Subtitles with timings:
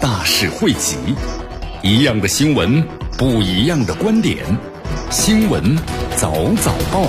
[0.00, 0.96] 大事汇集，
[1.82, 2.82] 一样的新闻，
[3.18, 4.38] 不一样的观点。
[5.10, 5.76] 新闻
[6.16, 7.06] 早早报，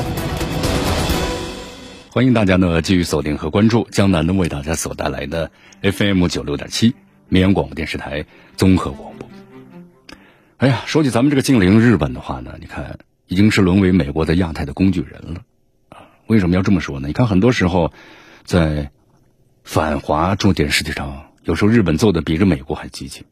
[2.11, 5.49] 欢迎大家呢继续锁定和关注江南呢为大家所带来的
[5.81, 6.93] FM 九六点七
[7.29, 8.25] 绵阳广播电视台
[8.57, 9.29] 综合广播。
[10.57, 12.99] 哎呀，说起咱们这个近邻日本的话呢，你看。
[13.27, 15.41] 已经是沦为美国在亚太的工具人了，
[15.87, 17.07] 啊，为什么要这么说呢？
[17.07, 17.93] 你看，很多时候
[18.43, 18.91] 在
[19.63, 23.25] 反华重点事题上，有时候日本做的比这美国还激进，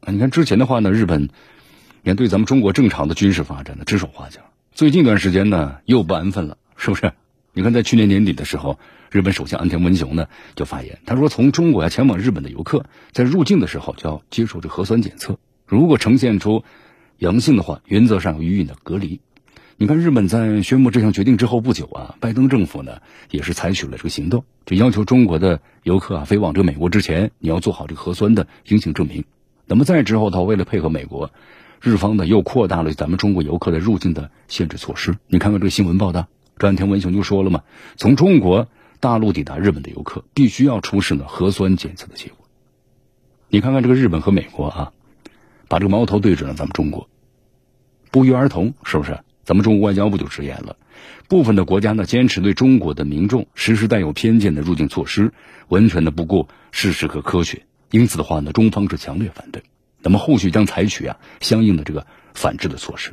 [0.00, 1.28] 啊，你看之前的话呢，日本
[2.02, 4.40] 面对咱们中国正常的军事发展呢指手画脚，
[4.72, 7.12] 最近一段时间呢又不安分了，是不是？
[7.52, 8.80] 你看在去年年底的时候，
[9.12, 16.64] 日本首相安田文雄呢就发言，他说从中国呀前往日本的游客在入境的时候就要接受这核酸检测，如果呈现出
[17.18, 19.20] 阳性的话，原则上予以呢隔离。
[19.76, 22.98] 你看，日本在宣布这项决定之后不久啊，拜登政府呢
[23.30, 29.24] 也是采取了这个行动，就要求中国的游客啊飞往这个美国之前，你要做好这个核酸的阴性证明。
[29.66, 31.32] 那么再之后，他为了配合美国，
[31.82, 35.18] 日方呢又扩大了咱们中国游客的入境的限制措施。
[35.26, 37.64] 你看看这个新闻报道，专田文雄就说了嘛，
[37.96, 38.68] 从中国
[39.00, 42.46] 大陆抵达日本的游客必须要出示呢核酸检测的结果。
[43.48, 44.92] 你看看这个日本和美国啊，
[45.66, 47.08] 把这个矛头对准了咱们中国，
[48.12, 49.18] 不约而同，是不是？
[49.44, 50.76] 咱们中国外交部就直言了，
[51.28, 55.32] 部分的国家呢坚持对中国的民众实施带有偏见的入境措施，
[55.68, 57.62] 完全的不顾事实和科学。
[57.90, 59.62] 因此的话呢，中方是强烈反对。
[60.02, 63.12] 那么后续将采取啊相应的这个反制的措施。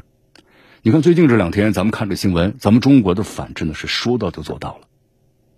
[0.82, 4.88] 你看最近这两天，咱们看这新闻，咱们中国的反制呢是说到就做到了。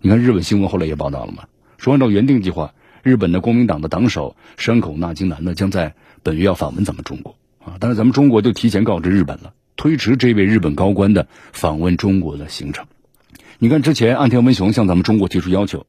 [0.00, 1.44] 你看日本新闻后来也报道了嘛，
[1.78, 9.54] 说按照原定计划，日本的国民党的党首山口纳金男呢将在本月要访问咱们中国啊，但是咱们中国就提前告知日本了。
[9.76, 12.86] 推迟这位日本高官的访问中国的行程。
[13.58, 15.86] 你看，之前岸田文雄向咱们中国提出要求，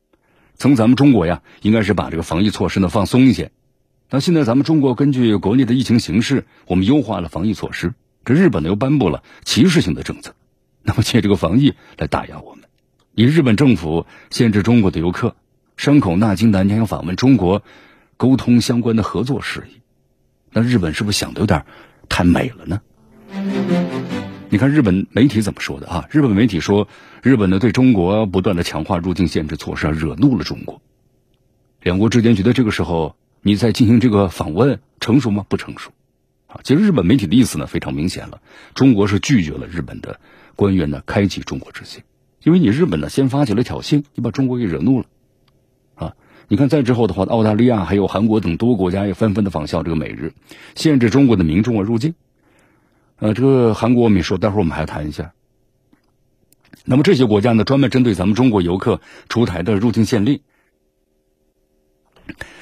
[0.56, 3.51] 从咱们中国呀，应该是把这个防疫措施呢放松一些。
[4.09, 7.94] 那现在咱们中国根据国内的疫情形势，我们优化了防疫措施。
[8.24, 10.35] 这日本呢又颁布了歧视性的政策，
[10.84, 12.66] 那么借这个防疫来打压我们，
[13.13, 15.35] 以日本政府限制中国的游客，
[15.75, 17.63] 山口纳京南将要访问中国，
[18.18, 19.81] 沟通相关的合作事宜。
[20.51, 21.66] 那日本是不是想的有点
[22.09, 22.81] 太美了呢？
[24.50, 26.07] 你看日本媒体怎么说的啊？
[26.09, 26.88] 日本媒体说，
[27.22, 30.81] 日本呢对中国不断的强化入境限制措施，惹怒了中国。
[31.81, 35.45] 两国之间觉得这个时候你在进行这个访问成熟吗？
[35.50, 35.91] 不成熟。
[36.47, 38.40] 啊，其实日本媒体的意思呢非常明显了，
[38.74, 40.22] 中国是拒绝了日本的
[40.56, 42.03] 官员呢开启中国之行，
[42.41, 45.06] 因为你日本呢先发起了挑衅，你把中国给惹怒了。
[45.95, 46.13] 啊，
[46.47, 50.31] 你看再之后的话，澳大利亚还有韩国等多国家也纷纷的仿效这个美日，
[50.75, 52.13] 限制中国的民众啊入境。
[53.17, 55.33] 呃，这个韩国我们也说，待会儿我们还谈一下。
[56.83, 58.99] 那么这些国家呢，专门针对咱们中国游客
[59.29, 60.41] 出台的入境限令，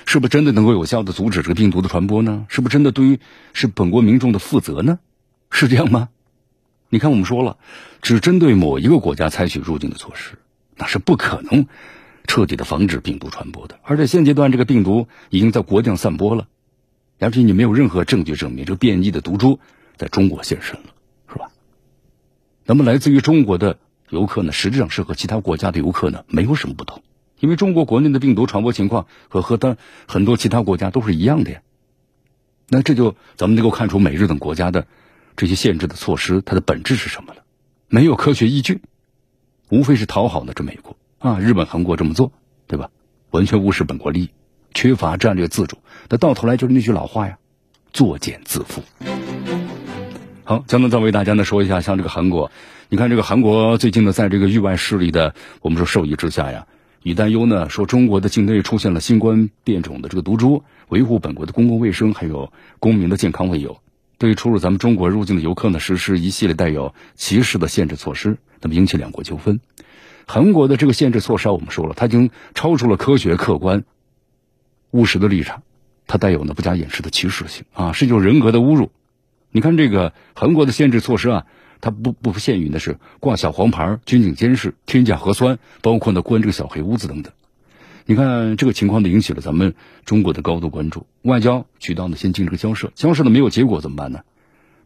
[0.06, 2.46] 是不是真的能够有效的阻止这个病毒的传播呢？
[2.50, 3.20] 是不是真的对于
[3.54, 5.00] 是本国民众的负责呢？
[5.50, 6.10] 是这样吗？
[6.90, 7.58] 你看，我们说了，
[8.04, 10.38] 只针对某一个国家采取入境的措施，
[10.78, 11.66] 那是不可能
[12.28, 13.80] 彻底的防止病毒传播的。
[13.82, 16.48] 而且现阶段这个病毒已经在国境散播了，
[17.20, 19.60] 而且你没有任何证据证明这个变异的毒株。
[20.04, 20.88] 在中国现身了，
[21.32, 21.50] 是吧？
[22.66, 27.02] 那么来自于中国的游客呢，实际上是和其他国家的游客呢没有什么不同，
[27.40, 31.62] 因为中国国内的病毒传播情况和和他很多其他国家都是一样的呀。
[32.68, 34.88] 那这就咱们能够看出美日等国家的
[35.38, 37.44] 这些限制的措施，它的本质是什么了？
[37.88, 38.82] 没有科学依据，
[39.70, 42.34] 无非是讨好呢这美国啊，日本、韩国这么做，
[42.68, 42.90] 对吧？
[43.32, 44.30] 完全无视本国利益，
[44.74, 45.78] 缺乏战略自主，
[46.10, 47.38] 那到头来就是那句老话呀，
[47.94, 48.82] 作茧自缚。
[50.46, 52.52] 好，江南再为大家呢说一下，像这个韩国，
[52.90, 56.68] 你看这个韩国最近呢，在这个域外势力的我们说授意之下呀，
[57.02, 63.80] 以担忧呢说中国的境内出现了新冠变种的这个毒株，维护本国的公共卫生还有公民的健康为由，
[64.18, 69.62] 对出入咱们中国入境的游客呢实施一系列带有歧视的限制措施，那么引起两国纠纷。
[70.28, 73.86] 韩国的这个限制措施，我们说了，它已经超出了科学、客观、
[74.92, 75.64] 务实的立场，
[76.06, 78.92] 它带有呢不加掩饰的歧视性啊，是一种人格的侮辱。
[79.54, 81.46] 你看这个韩国的限制措施啊，
[81.80, 87.32] 它不不限于的是挂小黄牌、军警监视、天价核酸，包括呢关这个小黑屋子等等。
[88.06, 91.06] 你看这个情况呢，引起了咱们中国的高度关注。
[91.22, 94.22] 外交渠道呢，先进这个交涉，交涉呢没有结果怎么办呢？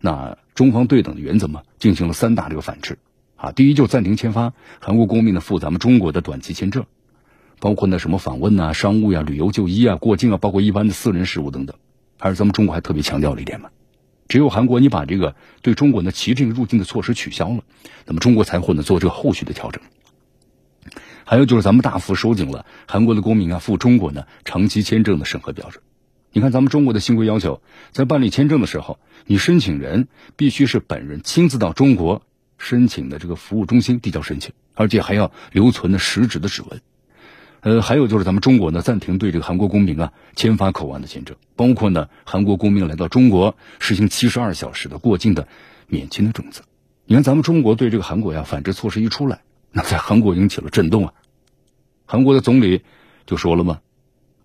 [0.02, 3.00] 那中方对等的原则嘛，进行了三大这个反制
[3.38, 3.54] 啊。
[3.54, 6.86] 第一，就暂停签发韩国公民的赴咱们中国的短期签证，
[7.62, 11.78] 包括呢什么访问呐、商务呀、旅游就医啊、过境啊，包括一般的私人事务等等。
[12.20, 13.70] 而咱们中国还特别强调了一点嘛，
[14.28, 17.64] 只有韩国你把这个对中国的骑这入境的措施取消了，
[18.06, 19.82] 那么中国才会呢做这个后续的调整。
[21.24, 25.84] 还有就是咱们大幅收紧了韩国的公民啊赴中国呢长期签证的审核标准。
[26.32, 32.22] 你看咱们中国的新规要求，在办理签证的时候，你申请人必须是本人亲自到中国
[32.58, 36.82] 申请的这个服务中心递交申请，而且还要留存的实质的指纹。
[37.62, 45.48] 呃，还有就是咱们中国呢暂停对这个韩国公民啊签发口岸的签证，包括呢韩国公民来到中国实行七十二小时的过境的
[45.88, 46.64] 免签的政策。
[47.06, 49.42] 你看咱们中国对这个韩国呀反制措施一出来。
[49.70, 51.14] 那在韩国引起了震动啊！
[52.06, 52.82] 韩国的总理
[53.26, 53.80] 就说了嘛，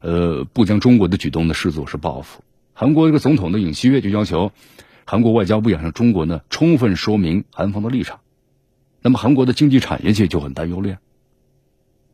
[0.00, 2.43] 呃，不将中国的举动呢视作是报复。
[2.75, 4.50] 韩国这个总统的尹锡悦就要求
[5.05, 8.20] 韩国外交部要向中国呢充分说明韩方的立场。
[9.00, 10.99] 那么韩国的经济产业界就很担忧了呀，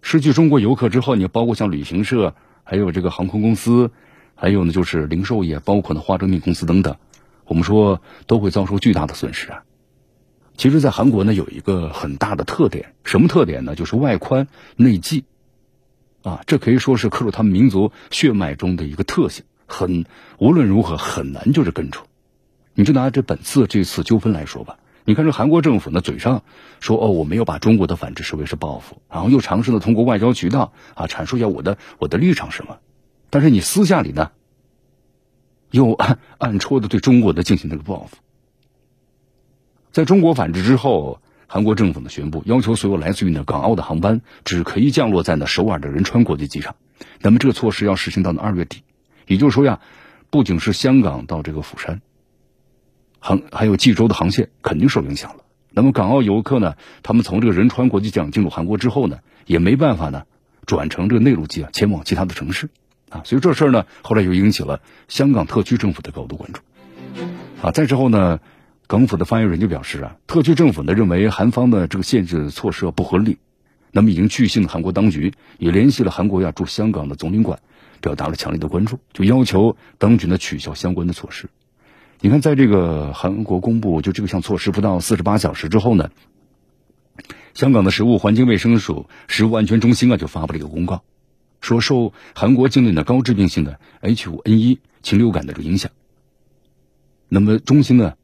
[0.02, 2.34] 失去中国游客之后，你包括像旅行社，
[2.64, 3.90] 还有这个航空公司，
[4.34, 6.96] 还有呢就是零售业，包括呢化妆品公司等等，
[7.44, 9.62] 我们说都会遭受巨大的损失啊。
[10.56, 13.76] 其实，在韩国呢，有一个很大的特点，什么特点呢？
[13.76, 15.24] 就是外宽内忌，
[16.22, 20.04] 啊，这可以说是刻入他们民族血脉中的一个特性，很
[20.38, 22.06] 无论如何很难就是根除。
[22.74, 26.42] 你就拿这本次这次纠纷来说吧，你看这韩国政府呢，嘴上
[26.80, 32.78] 说哦，我没有把中国的反制视为是报复，然后又尝试呢通过外交渠道啊阐述一下我的我的立场什么，
[33.30, 34.30] 但是你私下里呢，
[35.70, 38.16] 又暗暗戳的对中国的进行这个报复。
[39.90, 46.76] 在中国反制之后，韩国政府呢宣布，要求所有来自于呢港澳的航班只可以降落在呢首尔的仁川国际机场。
[47.20, 48.82] 那么这个措施要实行到呢二月底，
[49.26, 49.80] 也就是说呀，
[50.28, 52.02] 不仅是香港到这个釜山，
[53.20, 55.44] 航还有济州的航线肯定受影响了。
[55.70, 60.24] 那么港澳游客呢，他们从这个仁川国际机场进入韩国之后呢，也没办法呢
[60.66, 62.68] 转乘这个内陆机啊前往其他的城市
[63.10, 63.22] 啊。
[63.24, 66.60] 所以这事儿呢，后来又引起了香港特区政府的高度关注
[67.62, 67.70] 啊。
[67.70, 68.40] 再之后呢。
[68.90, 73.36] 港府的发言人就表示啊，特区政府呢认为韩方的这个限制措施不合理，
[73.92, 77.60] 那么已经去信韩国当局，也联系了韩国呀驻香港的总领馆，
[78.00, 81.50] 表达了强烈的关注，就要求当局呢取消相关的措施。
[82.20, 86.10] 你看，在这个韩国公布就这个项措施不到四十八小时之后呢，
[87.54, 91.02] 香港的食物环境卫生署食物安全中心啊就发布了一个公告，
[91.60, 95.92] 说受韩国境内的高致病性的 H5N1 禽流感的这个影响，
[97.28, 98.14] 那么中心呢。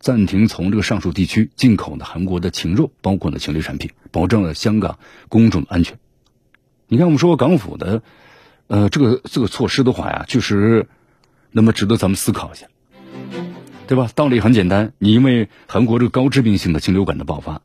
[0.00, 5.98] 暂停从这个上述地区进口的韩国的禽肉，包括呢禽类产品，保证了香港公众的安全。
[6.86, 8.02] 你看，我们说港府的，
[8.68, 10.86] 呃，这个这个措施的话呀，确实
[11.50, 12.68] 那么值得咱们思考一下，
[13.88, 14.08] 对吧？
[14.14, 17.62] 道理很简单，你因为韩国这个高致病性的禽流感的爆发，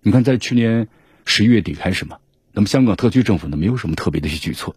[0.00, 0.88] 你看在去年
[1.24, 2.16] 十一月底开始嘛，
[2.52, 4.74] 那么香港特区政府呢没有什么特别的一些举措，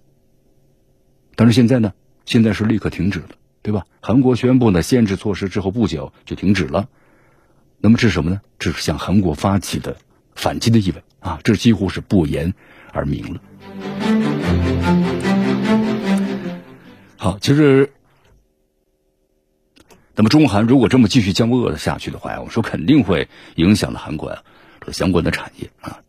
[1.36, 1.94] 但是现在呢，
[2.26, 3.30] 现在是立刻停止了。
[3.62, 3.88] 对吧？
[4.00, 6.88] 韩国宣布呢限制措施之后不久就停止了，
[7.80, 8.42] 那么这是什么呢？
[8.60, 9.98] 这是向韩国发起的
[10.36, 11.40] 反击的意味啊！
[11.44, 12.54] 这几乎是不言
[12.92, 13.42] 而明了。
[17.18, 17.92] 好，其实，
[20.16, 24.44] 那么中韩如果这么继续僵恶下去的话，我们说肯定会影响了韩国啊
[24.80, 26.00] 这个相关的产业啊。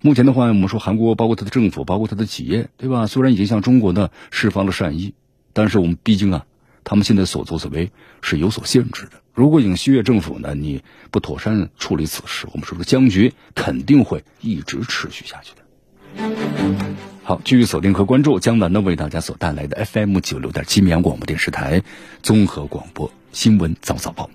[0.00, 3.06] 目前的话，我们说韩国包括它的政府，包括它的企业，对吧？
[3.06, 5.14] 虽然已经向中国呢释放了善意，
[5.52, 6.46] 但是我们毕竟啊。
[6.88, 7.90] 他们现在所作所为
[8.22, 9.20] 是有所限制的。
[9.34, 16.86] 如果尹锡悦政府呢，你不妥善处理此事，我们说这僵局肯定会一直持续下去的。
[17.24, 21.82] 好，继续锁定和关注江南呢为大家所带来的 FM 九六点七绵阳广播电视台
[22.22, 24.30] 综合广播新闻早早报。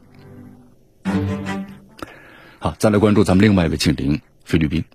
[2.60, 4.86] 好，再来关注咱们另外一位近邻菲律宾。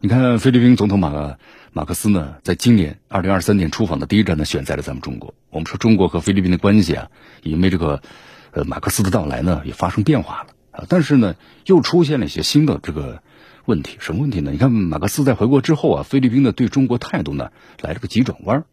[0.00, 1.38] 你看，菲律宾总统马
[1.72, 5.32] 马克思呢，在今年二零二三年出访的第一站呢，选在了咱们中国。
[5.48, 7.08] 我们说中国和菲律宾的关系啊，
[7.42, 8.02] 因为这个
[8.50, 10.84] 呃马克思的到来呢，也发生变化了啊。
[10.86, 13.22] 但是呢，又出现了一些新的这个
[13.64, 13.96] 问题。
[13.98, 14.50] 什么问题呢？
[14.50, 18.66] 你看马克思在回国之后啊，菲律宾呢对中国态度呢来了个急转弯。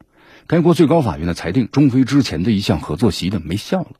[0.47, 3.91] 该国最高法院呢裁定，中菲之前的一项合作协议呢没效了。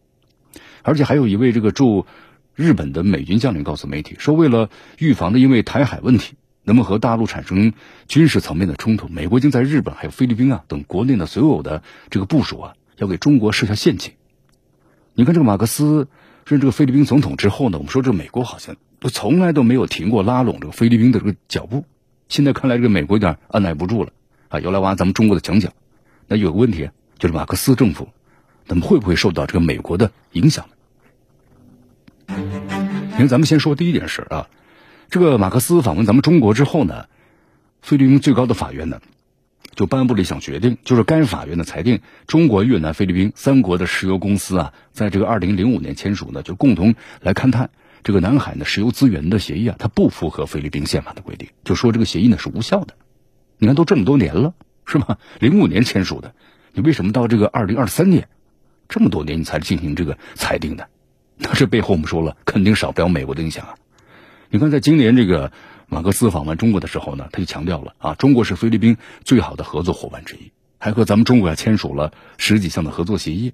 [0.83, 2.05] 而且还有一位这个驻
[2.53, 6.35] 日本的美军将领告诉媒体说，为了预防的因为台海问题。
[6.65, 7.73] 那么和大陆产生
[8.07, 14.13] 军事层面的冲突，美国已经在日本还有菲律宾啊等国内的所有的这个部署啊，要给中国设下陷阱。
[15.13, 16.07] 你看这个马克思
[16.47, 21.83] 任这个菲律宾总统之后呢，我们说这美国好像都从来都没有停过拉拢这个菲律宾的这个脚步。
[22.29, 24.13] 现在看来这个美国有点按耐不住了
[24.47, 25.73] 啊，要来挖咱们中国的墙角。
[26.29, 28.07] 那有个问题，就是马克思政府，
[28.67, 30.65] 那么会不会受到这个美国的影响
[32.27, 32.35] 呢？
[33.11, 34.47] 你看，咱们先说第一件事啊，
[35.09, 37.05] 这个马克思访问咱们中国之后呢，
[37.81, 39.01] 菲律宾最高的法院呢，
[39.75, 47.69] 就颁布了一项决定，就是该法院的裁定，中国、越南、菲律宾三国的石油公司啊，在这个二零零五年签署呢，就共同来勘探
[48.03, 52.95] 这个南海的石油资源的协议啊，它不符合菲律宾宪法的规定，就说这个协议呢是无效的。
[53.57, 54.53] 你看，都这么多年了。
[54.85, 55.17] 是吗？
[55.39, 56.35] 零五年签署的，
[56.73, 58.27] 你为什么到这个二零二三年，
[58.93, 60.87] 这么多年你才进行这个裁定的？
[61.35, 63.73] 那这背后我们说了，肯定少不了美国的影响啊。
[64.51, 65.51] 你看，在今年这个
[65.87, 73.53] 马克思访问中国的时候呢，他就强调了啊，中国是菲律宾最好的合作伙伴之一，还和咱们中国啊签署了十几项的合作协议。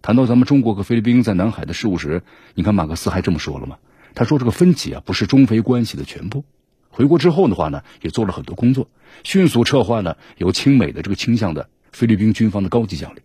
[0.00, 2.22] 谈到咱们中国和菲律宾在南海的事务时，
[2.54, 3.76] 你看马克思还这么说了吗？
[4.14, 6.46] 他说这个分歧啊，不是中菲关系的全部。
[6.88, 8.88] 回国之后的话呢，也做了很多工作，
[9.22, 13.20] 迅速策划呢有亲美的这个倾向的菲律宾军方的高级将领，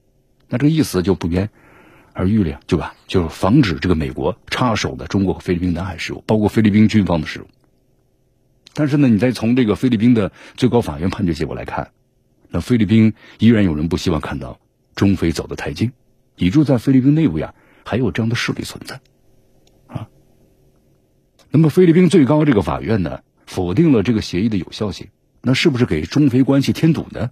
[0.49, 1.49] 那这个意思就不言
[2.13, 2.95] 而喻了，对吧？
[3.07, 7.47] 就是防止这个美国插手的中国和菲律宾南海事务，包括菲律宾军方的事务。
[8.73, 11.91] 但是呢，你再从这个菲律宾的最高法院判决结果来看，
[12.49, 14.59] 那菲律宾依然有人不希望看到
[14.95, 15.91] 中菲走得太近，
[16.35, 17.53] 以致在菲律宾内部呀
[17.85, 18.99] 还有这样的势力存在，
[19.87, 20.07] 啊。
[21.51, 23.21] 那么菲律宾最高这个法院呢？
[23.45, 25.09] 否定了这个协议的有效性，
[25.41, 27.29] 那是不是给中菲关系添堵呢？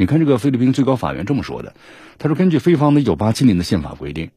[0.00, 1.74] 你看，这个菲律宾最高法院这么说的，
[2.16, 4.30] 他说，根据菲方的一九八七年的宪法规定，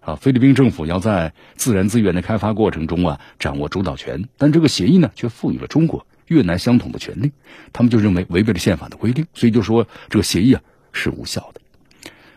[0.00, 7.32] 啊，菲律宾政府要在自然资源的开发过程中啊掌握主导权，但这个协议呢却赋予了中国、越南相同的权利，
[7.74, 11.60] 他们就认为违背了宪法的规定，所以就说这个协议啊是无效的。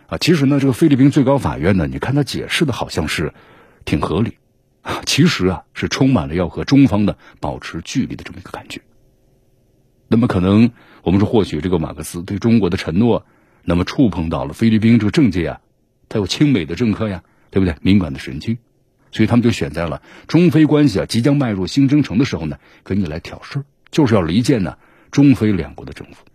[0.07, 3.33] 啊，其实呢，这个菲律宾最高法院呢，你看他解释的好像是
[3.85, 4.37] 挺合理。
[5.05, 8.81] 其实啊，是充满了要和中方的保持距离的这么一个感觉。
[10.07, 10.71] 那么可能
[11.03, 13.25] 我们说，或许这个马克思对中国的承诺，
[13.63, 15.61] 那么触碰到了菲律宾这个政界啊，
[16.09, 17.75] 他有亲美的政客呀，对不对？
[17.81, 18.59] 敏感的神经，
[19.11, 24.77] 所以他们就选在了中菲关系啊即将迈入新征程的时候呢，跟你来挑事就是要离间呢
[25.09, 26.25] 中菲两国的政府。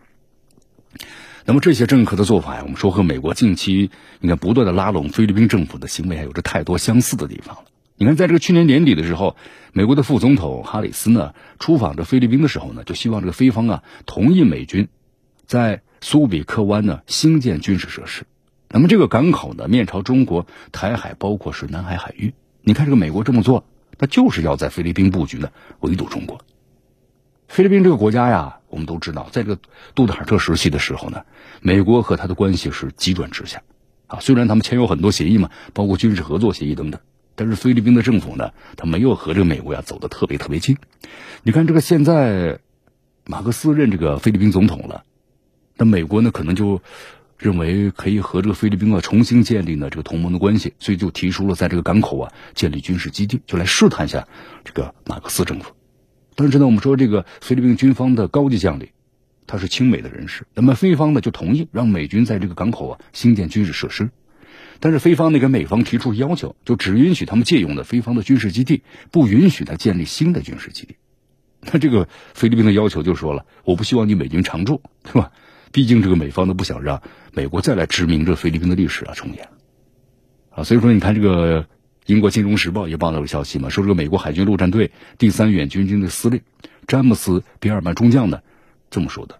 [1.46, 7.64] 那么这些政客的做法呀，我们说和美国近期你看不断的拉拢菲律宾政府的行为，还有着太多相似的地方了。
[8.02, 9.36] 你看，在这个去年年底的时候，
[9.74, 14.88] 美国的副总统哈里斯呢出访这菲律宾的时候呢，就希望这个菲方啊同意美军
[15.44, 18.24] 在苏比克湾呢兴建军事设施。
[18.70, 22.32] 那么这个港口呢面朝中国台海，包括是南海海域。
[22.62, 23.66] 你看这个美国这么做，
[23.98, 26.40] 那就是要在菲律宾布局呢围堵中国。
[27.48, 29.60] 菲律宾这个国家呀，我们都知道，在这个
[29.94, 31.24] 杜特尔特时期的时候呢，
[31.60, 33.60] 美国和他的关系是急转直下
[34.06, 34.20] 啊。
[34.20, 36.98] 虽然他们签有很多协议嘛，包括军事合作协议等等。
[37.40, 40.76] 但是菲律宾的政府呢，他没有和这个美国呀走得特别特别近。
[41.42, 42.58] 你看这个现在，
[43.24, 45.04] 马克思任这个菲律宾总统了，
[45.78, 46.82] 那美国呢可能就
[47.38, 54.28] 认为可以和这个菲律宾啊重新建立呢这个同盟的关系，所以就提出了在这个港口啊建立军事基地，就来试探一下
[54.62, 55.72] 这个马克思政府。
[56.34, 58.86] 但是呢，我们说这个菲律宾军方的高级将领，
[59.46, 64.10] 他是亲美的人士，那么菲方呢就同意让美军在这个港口啊兴建军事设施。
[64.82, 70.96] 但是菲方那个美方提出要求，就只允许他们借用的菲方的军事基地，不允许他建立新的军事基地。
[71.60, 75.32] 那这个菲律宾的要求就说了，我不希望你美军常驻，是吧？
[75.70, 79.48] 毕竟这个美方都不想让美国再来殖民这菲律宾的历史啊重演。
[80.48, 81.66] 啊，所以说你看这个
[82.06, 86.40] 英国金融时报也报道了消息嘛，说这个美国海军陆战队第三远军军的司令
[86.86, 88.40] 詹姆斯比尔曼中将呢
[88.88, 89.38] 这么说的，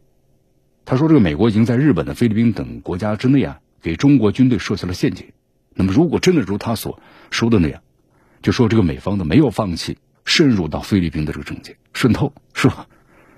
[0.84, 3.58] 他说这个美国已经在日本的菲律宾等国家之内啊。
[3.82, 5.26] 给中国军队设下了陷阱。
[5.74, 7.80] 那么，如果真的如他所说的那样，
[8.42, 12.86] 就说这个美方呢没有放弃渗入到菲律宾的这个政界渗透，是吧？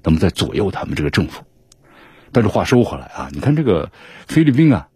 [0.03, 1.45] 那么在左右他们这个政府。
[2.33, 3.93] 但是话说回来啊，你看这个
[4.27, 4.89] 菲律宾啊，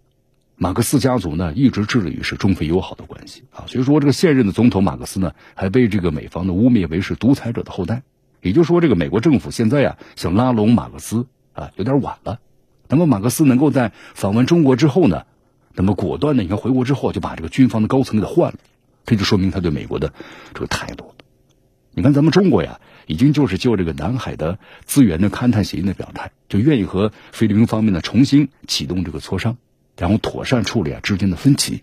[0.56, 3.64] 马克思家族呢一直致力于是中非友好的关系啊。
[3.66, 8.02] 所以说，这个现任的总统马克思呢还被这个美方的污蔑为是独裁者的后代。
[8.40, 12.40] 也就是说，这个美国政府现在呀想拉拢马克思啊有点晚了。
[12.88, 15.24] 那么马克思能够在访问中国之后呢？
[15.76, 18.58] 那么果断的，你看回国之后就把这个军方的高层给他换了，
[19.04, 20.12] 这就说明他对美国的
[20.54, 21.12] 这个态度。
[21.92, 29.56] 你看咱们中国呀，已经就是就这个南海的资源的勘探协议的表态，就愿意和菲律宾方面呢重新启动这个磋商，
[29.96, 31.82] 然后妥善处理啊之间的分歧。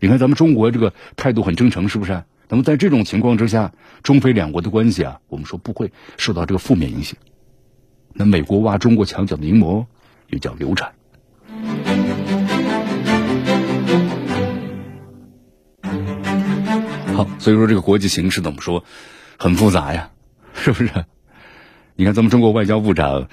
[0.00, 2.24] 你看咱们中国这个态度很真诚，是不是？
[2.48, 7.16] 那么在这种情况之下，中菲两国的关系啊，我们说不会受到这个负面影响。
[8.12, 9.86] 那美国挖中国墙角的阴谋
[10.28, 10.92] 又叫流产。
[17.38, 18.84] 所以说这个国际形势怎么说，
[19.38, 20.10] 很复杂呀，
[20.54, 21.04] 是不是？
[21.96, 23.28] 你看咱们中国外交部长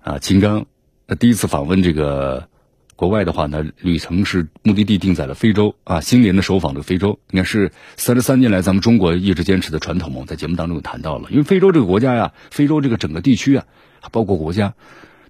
[0.00, 0.66] 啊秦刚，
[1.06, 2.48] 他第一次访问这个
[2.96, 13.64] 国外的话呢，旅程是目的地定在了非洲啊，新年的首访的非洲，应该是三十三年来咱们中国一直坚持的传统嘛，在节目当中有谈到了，因为非洲这个国家呀，非洲这个整个地区啊，
[14.10, 14.74] 包括国家，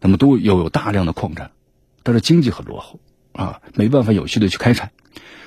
[0.00, 1.50] 那么都有有大量的矿产，
[2.02, 3.00] 但是经济很落后
[3.32, 4.92] 啊，没办法有序的去开采。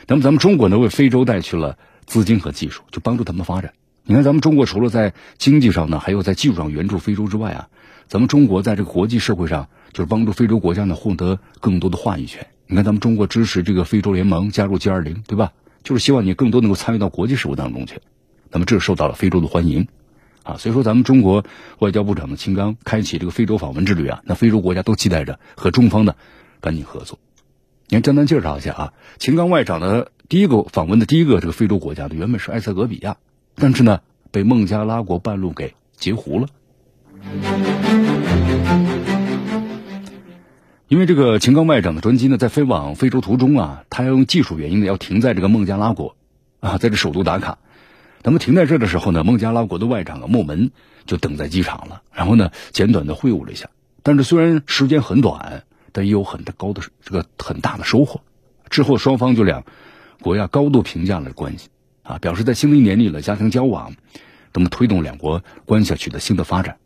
[0.08, 3.74] 那么咱们中国呢，为非洲带去了资金和技术，就帮助他们发展。
[4.04, 7.70] 你看，咱们中国除了在经济上呢，还有在技术上援助非洲之外啊，
[8.08, 12.48] 咱们中国在这个国际社会上，就是帮助非洲国家呢获得更多的话语权。
[12.68, 15.54] 你看，咱们中国支持这个非洲联盟加入 G 二零，对吧？
[15.84, 18.00] 就是希望你更多能够参与到国际事务当中去。
[18.52, 19.88] 那么这受到了非洲的欢迎，
[20.44, 21.44] 啊，所以说咱们中国
[21.80, 26.16] 外交部长的秦刚开启这个非洲访问之旅啊，那非洲国家都期待着和中方呢
[26.60, 27.20] 赶紧合作。
[27.88, 33.18] 你，简单介绍一下啊，秦刚外长的第一个访问的第一个这个非洲国家呢，原本是埃塞俄比亚。
[33.54, 34.02] 但是呢，
[34.32, 36.48] 被孟加拉国半路给截胡了。
[40.88, 46.16] 因为这个秦刚外长的专机呢，在飞往非洲途中啊，他要用技术原因呢，要停在这个孟加拉国
[46.62, 47.60] 啊，在这首都达卡。
[48.24, 50.72] 那么停在这的时候呢，孟加拉国的外长啊莫门
[51.06, 53.70] 就等在机场了，然后呢，简短的会晤了一下。
[54.02, 55.64] 但是虽然时间很短，
[55.96, 58.20] 但也有很的高的这个很大的收获。
[58.70, 59.64] 之后双方就两
[60.22, 61.70] 国呀高度评价了关系。
[62.04, 63.96] 啊，表示在新的一年里的加强交往，
[64.54, 66.78] 那么推动两国关系取得新的发展。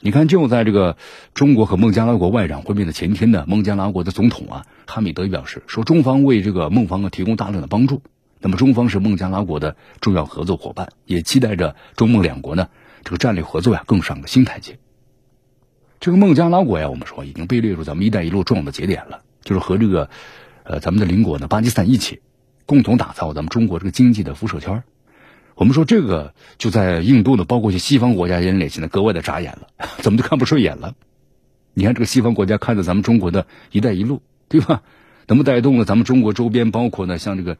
[0.00, 0.98] 你看，就在这个
[1.32, 8.02] 中国和孟加拉国外长会面的前天呢，孟加拉国的总统啊哈米德表示说，中方为这个孟方啊提供大量的帮助。
[8.38, 12.68] 那么中方是孟加拉国的重要合作伙伴，也期待着中孟两国呢
[13.02, 14.78] 这个战略合作呀更上个新台阶。
[16.00, 20.10] 这个孟加拉国呀，我们说已经被列入咱们“一带一路”重要的节点了，就是和这个
[20.64, 22.20] 呃咱们的邻国呢巴基斯坦一起。
[22.66, 24.82] 共同打造咱们中国这个经济的辐射圈
[25.54, 29.68] 我们说这个就在印度的，包括一些西方国家眼里，现在格外的扎眼了，
[30.02, 30.94] 怎么就看不顺眼了？
[31.74, 34.82] 你看这个西方国家看着咱们中国的一带一路，对吧？
[35.28, 37.56] 那么带动了咱们中国周边，包括呢像这个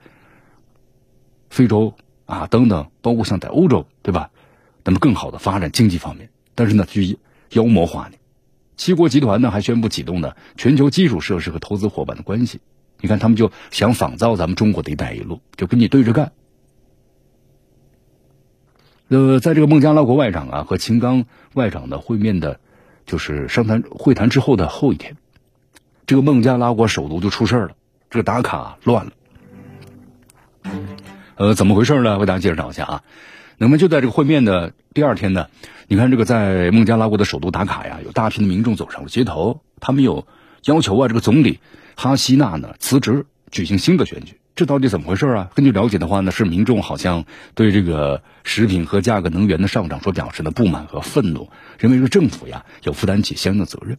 [1.50, 4.30] 非洲啊等等，包括像在欧洲，对吧？
[4.84, 7.18] 那么更好的发展经济方面，但是呢去
[7.52, 8.18] 妖魔化你。
[8.76, 12.60] 七国集团呢还宣布启动呢全球基础设施和投资伙伴的关系。
[12.98, 16.32] 你看，他们就想仿造咱们中国的一带一路，就跟你对着干。
[19.08, 22.58] 呃，在这个孟加拉国外长啊和秦刚外长的会面的，
[23.04, 25.16] 就是商谈会谈之后的后一天，
[26.06, 27.76] 这个孟加拉国首都就出事了，
[28.08, 29.12] 这个打卡乱了。
[31.36, 32.18] 呃，怎么回事呢？
[32.18, 33.02] 为大家介绍一下啊。
[33.58, 35.48] 那么就在这个会面的第二天呢，
[35.88, 40.26] 你看这个在孟加拉国的首都打卡呀，有大批的民众走上了街头，他们有
[40.64, 41.60] 要求啊，这个总理。
[41.98, 45.50] 哈希娜呢辞职，举行新的选举，这到底怎么回事啊？
[45.54, 53.96] 根据了解的话呢，是民众好像对这个食品和价格、能源的上涨所表示的不满和愤怒，认为这个政府呀要负担起相应的责任。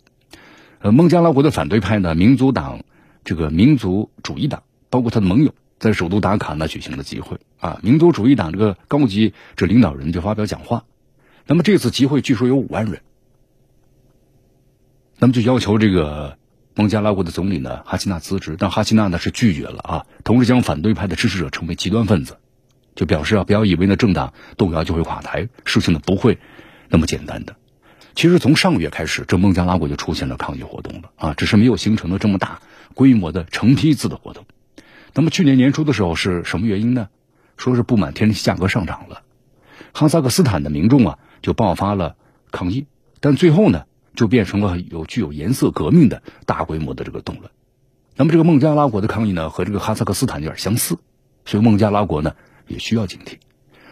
[0.80, 2.82] 呃，孟加拉国的反对派呢，民族党
[3.24, 7.80] 这个民族主义党，包括他的盟友，在首都达卡呢举行了集会啊。
[7.84, 10.86] 民族主义党这个高级这领导人就发表讲话，
[11.46, 13.02] 那么这次集会据说有五万人，
[15.20, 16.38] 那么就要求这个。
[16.80, 22.38] 孟加拉国的总理呢，哈希纳辞职，但哈希纳呢是拒绝了啊，同时将反对派的支持者称为极端分子，
[22.94, 26.38] 就表示啊，不要以为呢政党动摇就会垮台，事情呢不会
[26.90, 27.56] 那么简单的。
[28.14, 32.62] 其实从上个月开始，这孟加拉国就出现了抗议活动了啊，只是没有形成了这么大
[32.94, 34.46] 规模的成批次的活动。
[35.18, 37.10] 那么去年年初的时候是什么原因呢？
[37.58, 39.24] 说是不满天然气价格上涨了，
[39.92, 42.16] 哈萨克斯坦的民众啊就爆发了
[42.52, 42.86] 抗议，
[43.20, 43.86] 但最后呢？
[44.14, 47.52] 就变成了有具有颜色革命的大规模的这个动乱。
[48.16, 50.98] 那么这个孟加拉国的抗议呢，和这个哈萨克斯坦有点相似，
[51.46, 52.34] 所以孟加拉国呢
[52.68, 53.36] 也需要警惕。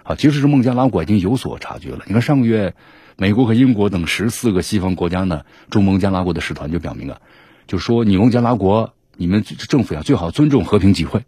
[0.02, 2.00] 啊，其实是孟加拉国已经有所察觉了。
[2.08, 2.74] 你看上个月，
[3.18, 7.22] 美国和英国等十四个西方国家呢驻孟加拉国的使团就表明啊，
[7.68, 11.24] 就说你孟加拉国，你们政府呀最好尊重和平集会。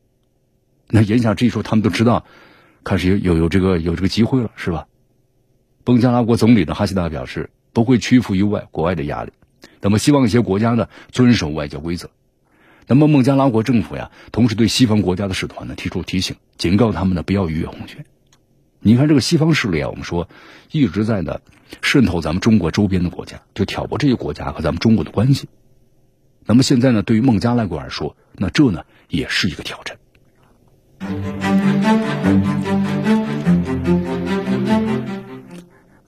[0.87, 2.25] 那言下之意说，他们都知道
[2.83, 4.87] 开始有有有这个有这个机会了，是吧？
[5.85, 7.49] 孟加拉国总理呢哈希纳表示。
[7.73, 9.31] 不会屈服于外国外的压力，
[9.81, 12.09] 那么希望一些国家呢遵守外交规则。
[12.87, 18.03] 那么孟加拉国政府呀，同时对西方国家的使团呢提出提醒，警告他们呢不要逾越红线。
[18.79, 20.27] 你看这个西方势力啊，我们说
[20.71, 21.39] 一直在呢
[21.83, 25.47] 渗透咱们中国周边的国家，就挑拨这些国家和咱们中国的关系。
[26.47, 29.97] 那么现在呢，对于孟加拉国来说，那这呢也是一个挑战。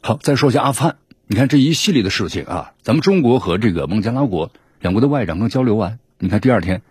[0.02, 0.96] 好，再说一下阿富汗。
[1.28, 6.82] 你看这一系列的事情啊，咱们中国和这个孟加拉国两国的外长刚交流完，你看第二天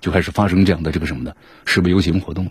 [0.00, 2.50] 就开始发生这样的这个什么的示威游行活动了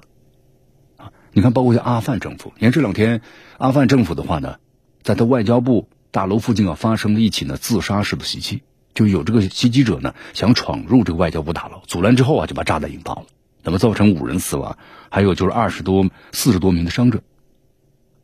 [0.96, 1.12] 啊！
[1.34, 3.22] 你看，包括像阿富汗政府，你看这两天
[3.58, 4.56] 阿富汗政府的话呢，
[5.04, 8.64] 在他外交部大楼附近啊发生了一起呢自杀式的袭击，
[8.98, 13.26] 就有这个袭击者呢想闯入这个外交部大楼，阻拦之后啊就把炸弹引爆了，
[13.62, 14.76] 那么造成五人死亡，
[15.12, 17.22] 还有就是二十多、四十多名的伤者。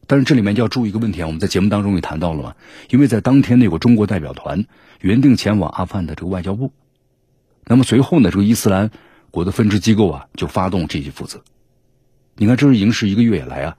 [0.08, 2.56] 但是这里面就要注意一个问题啊，我们在节目当中也谈到了嘛，
[2.90, 4.66] 因为在当天呢有个中国代表团
[5.00, 6.72] 原定前往阿富汗的这个外交部，
[7.66, 8.90] 那么随后呢这个伊斯兰
[9.30, 11.44] 国的分支机构啊就发动这些负责。
[12.36, 13.78] 你看，这是已经是一个月以来啊，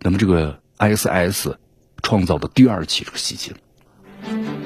[0.00, 1.54] 那么这个 ISIS
[2.02, 4.61] 创造的第二起这个袭击了。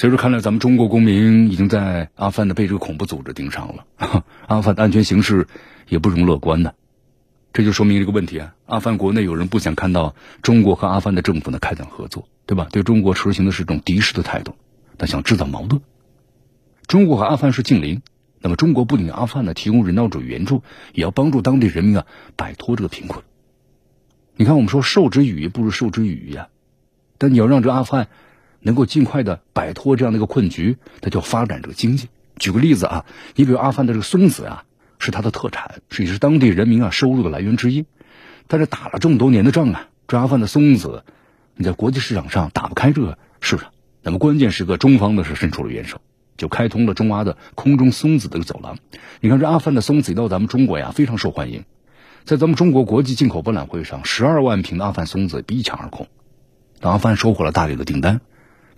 [0.00, 3.84] 所以说，看来咱们中国公民已经在阿富汗的被这个恐怖组织盯上了，
[4.48, 5.46] 阿富汗的安全形势
[5.90, 6.72] 也不容乐观呢。
[7.52, 12.66] 这就说明一个问题啊，阿富汗国内有人不想看到中国和阿富汗的政府呢开展合作，对吧？
[12.72, 14.54] 对中国实行的是一种敌视的态度，
[14.96, 15.82] 他想制造矛盾。
[16.86, 18.00] 中国和阿富汗是近邻，
[18.40, 20.62] 那么中国不仅阿富汗呢提供人道主义援助，
[20.94, 23.22] 也要帮助当地人民啊摆脱这个贫困。
[24.34, 26.48] 你看，我们说授之以鱼不如授之以渔呀，
[27.18, 28.08] 但你要让这阿富汗
[28.60, 32.08] 能够尽快的摆脱这样的一个困局，它就发展这个经济。
[32.36, 34.64] 举个例子啊，你比如阿富汗的这个松子啊。
[35.02, 37.86] 是它的特产，是也是当地人民啊收入的来源之一。
[38.46, 41.04] 但是打了这么多年的仗啊，这阿富汗的松子，
[41.56, 43.72] 你在国际市场上打不开这个市场。
[44.02, 46.02] 那么关键时刻，中方呢是伸出了援手，
[46.36, 48.76] 就开通了中阿的空中松子的走廊。
[49.22, 51.64] 你看这阿富汗的松子一到咱们中国呀，非常受欢迎。
[52.26, 56.08] 在咱们中国国际进口博览会上，十二万瓶的阿富汗松子一抢而空，
[56.82, 58.20] 阿富汗收获了大量的订单。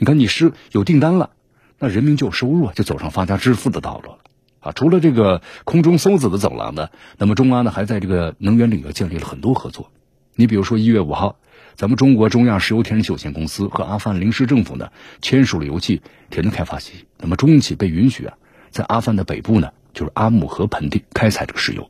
[0.02, 1.30] 你看你是有订单了，
[1.78, 4.18] 那人民就有收入啊，就走上发家致富的道路了。
[4.58, 6.88] 啊，除了这个空中梭子的走廊呢，
[7.18, 9.92] 那么中阿呢还在这个能源领域建立了很多合作。
[10.34, 11.36] 你比如说一月五号，
[11.76, 14.88] 咱们中国中亚石油天然气有限公司和阿富汗临时政府呢
[15.20, 17.04] 签署了油气田的开发协议。
[17.18, 18.34] 那么中企被允许啊，
[18.72, 21.88] 在阿富汗的北部呢，就是阿姆河盆地开采这个石油。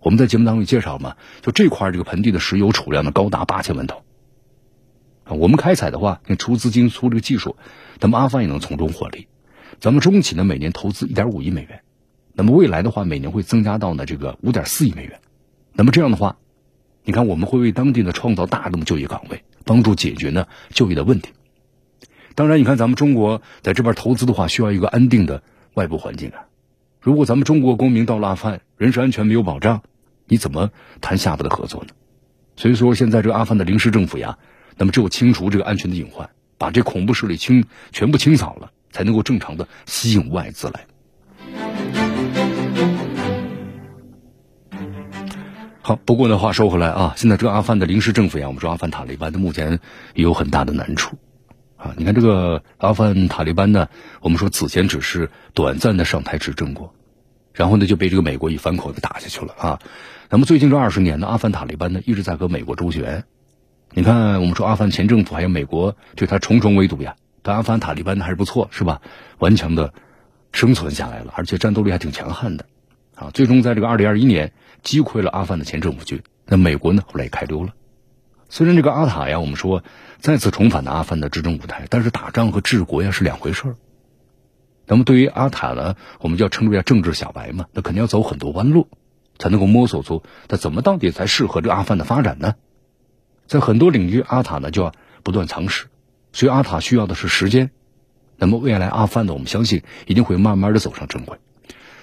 [0.00, 4.02] 我们在节目当中介绍嘛，就这块这个盆地的石油储量呢高达八千万桶。
[5.28, 7.56] 我们开采的话，你出资金出这个技术，
[8.00, 9.26] 那么阿富汗也能从中获利。
[9.80, 11.80] 咱们中企呢每年投资一点五亿美元。
[12.34, 15.20] 那么未来的话，每年会增加到呢这个五点四亿美元。
[15.72, 16.36] 那么这样的话，
[17.04, 21.30] 你看我们会为当地呢创造大量的就业岗位，帮助解决呢就业的问题。
[22.34, 25.42] 当然，你看咱们中国在这边投资的话，需要一个安定的
[25.74, 26.46] 外部环境啊。
[27.00, 29.82] 如果咱们中国公民到了阿富汗，人身安全没有保障，
[30.26, 31.90] 你怎么谈下一步的合作呢？
[32.56, 34.38] 所以说，现在这个阿富汗的临时政府呀，
[34.76, 40.86] 那么只有清除这个安全的隐患，把这恐怖势力清全部清扫了，才能够正常的吸引外资来。
[45.80, 49.80] 好，不过呢，话说回来啊，现在这个阿富汗的临时政府呀，我们说阿富汗塔利班的目前
[50.14, 51.18] 也有很大的难处
[51.76, 51.94] 啊。
[51.98, 53.88] 你看这个阿富汗塔利班呢，
[54.22, 56.94] 我们说此前只是短暂的上台执政过，
[57.52, 59.78] 然后呢就被这个美国一反口给打下去了啊。
[60.30, 63.24] 那么最近这二十年呢，阿富汗塔利班呢一直在和美国周旋。
[63.96, 69.00] 你看，我们说阿富汗前政府还有美国对他重重围堵呀，但阿富汗塔利班呢还是不错，是吧？
[69.38, 69.94] 顽强的
[70.52, 72.66] 生存下来了，而且战斗力还挺强悍的
[73.14, 73.30] 啊。
[73.32, 74.52] 最终在这个二零二一年。
[74.82, 77.72] 击溃了阿富汗的前政府军，那美国呢后来也开溜了。
[78.50, 79.82] 虽然这个阿塔呀，我们说
[80.18, 83.76] 再次重返的阿富汗的执政舞台，但是打仗和治国呀是两回事儿。
[84.86, 88.88] 那么对于阿塔呢，我们就要称之为政治小白嘛，那肯定要走很多弯路，
[89.38, 92.56] 才能够摸索出他怎么到底才适合这个阿富汗的发展呢？
[93.46, 95.86] 在很多领域，阿塔呢就要不断尝试，
[96.32, 97.70] 所以阿塔需要的是时间。
[98.36, 101.38] 那么未来阿富汗呢，我们相信一定会慢慢的走上正轨。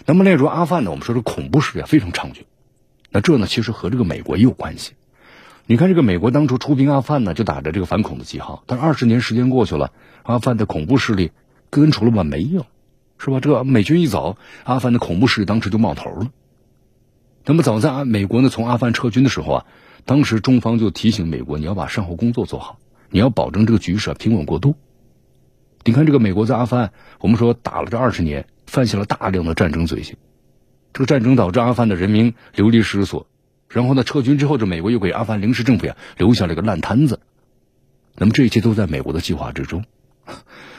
[0.05, 2.43] 那么例如阿富汗呢，我们说这恐怖势力非常猖獗。
[3.09, 4.93] 那这呢，其实和这个美国也有关系。
[5.65, 8.63] 你看，这个美国当初出兵阿富汗呢，就打着这个反恐的旗号。
[8.65, 9.91] 但是二十年时间过去了，
[10.23, 11.31] 阿富汗的恐怖势力
[11.69, 12.23] 根除了吗？
[12.23, 12.65] 没有，
[13.17, 13.39] 是吧？
[13.39, 16.31] 这个美军一走，阿富汗的恐怖势力当时就冒头了。
[17.45, 19.65] 那么早在啊美国呢从阿富汗撤军的时候啊，
[20.05, 24.75] 当时中方就提醒美国，你要把善后工作做好，你要保证这个局势平稳过渡。
[25.83, 30.15] 你看，这个美国在阿富汗，我们说打了这二十年，犯下了大量的战争罪行。
[30.93, 33.25] 这个战争导致阿富汗的人民流离失所，
[33.67, 37.19] 然后呢，撤军之后，这美国又给阿富汗临时政府呀留下了一个烂摊子。
[38.15, 39.83] 那么这一切都在美国的计划之中。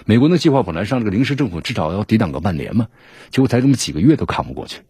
[0.05, 2.87] 美国的计划本来上这个临时政府至少要抵挡个半年嘛，
[3.31, 4.83] 结果才这么几个月都看不过去。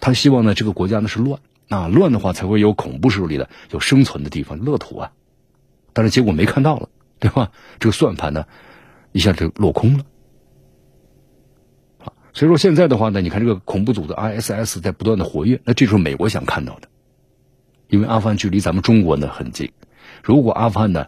[0.00, 5.12] 他希望呢，这个国家呢是乱，那乱的话才会有恐怖势力的有生存的地方，乐土啊。
[5.92, 7.50] 但是结果没看到了，对吧？
[7.80, 8.46] 这个算盘呢，
[9.12, 10.04] 一下就落空了。
[12.32, 16.88] 所以说现在的话呢，你看这个恐怖组织 ISS 在不断的活跃，那这就是美国想看到的，
[17.88, 19.72] 因为阿富汗距离咱们中国呢很近，
[20.22, 21.06] 如果阿富汗呢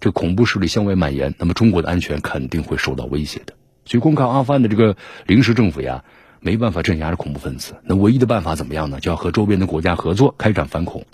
[0.00, 3.54] 这恐怖势力向外蔓延，那么中国的安全肯定会受到威胁的。
[3.84, 6.04] 所以光靠阿富汗的这个临时政府呀，
[6.46, 9.00] 没办法镇压着恐怖分子，那唯一的办法怎么样呢？
[9.00, 11.04] 就要和周边的国家合作开展反恐，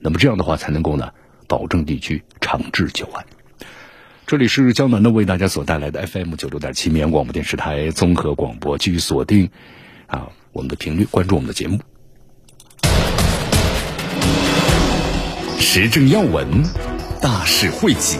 [0.00, 1.10] 那么这样的话才能够呢
[1.46, 3.24] 保证地区长治久安。
[4.26, 9.50] 这里是江南的为大家所带来的 FM 九六点七绵阳广播电视台综合广播，继续锁定
[10.08, 11.78] 啊我们的频率，关注我们的节目。
[15.60, 16.64] 时政要闻，
[17.22, 18.18] 大事汇集，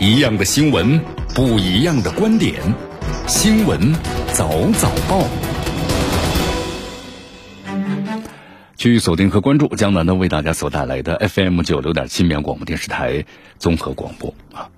[0.00, 1.00] 一样的新闻，
[1.36, 2.60] 不一样的观点，
[3.28, 3.94] 新闻
[4.32, 5.45] 早早报。
[8.86, 13.24] 继续锁定和关注江南呢为大家所带来的 FM 九六点七绵阳广播电视台
[13.58, 14.70] 综合广播啊。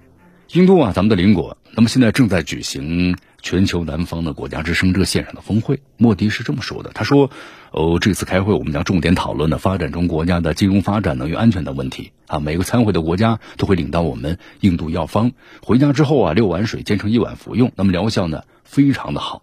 [0.53, 5.83] 印度啊，咱们的邻国，那么现在正在举行全球南方的国家之声这个线上的峰会。
[5.99, 7.31] 莫迪是这么说的，他说
[7.71, 12.41] ：“哦，这次开会我们将重点讨论的发展中国家的金融发展、能源安全等问题啊。
[12.41, 19.43] 每个参会的国家都会领到我们印度药方，回家之后啊，六碗水煎成一碗服用，那么疗效呢非常的好。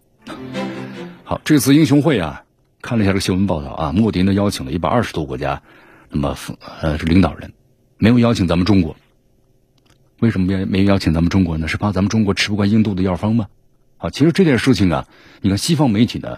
[1.23, 2.44] 好，这次英雄会啊，
[2.85, 5.63] 看了一下这个新闻报道啊，莫迪呢邀请了一百二十多国家，
[6.11, 6.37] 那么
[6.81, 7.51] 呃是领导人，
[7.97, 8.95] 没有邀请咱们中国。”
[10.21, 11.67] 为什么没没邀请咱们中国呢？
[11.67, 13.47] 是怕咱们中国吃不惯印度的药方吗？
[13.97, 15.07] 啊，其实这件事情啊，
[15.41, 16.37] 你看西方媒体呢，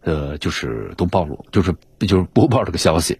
[0.00, 3.18] 呃，就是都暴露，就是就是播报这个消息，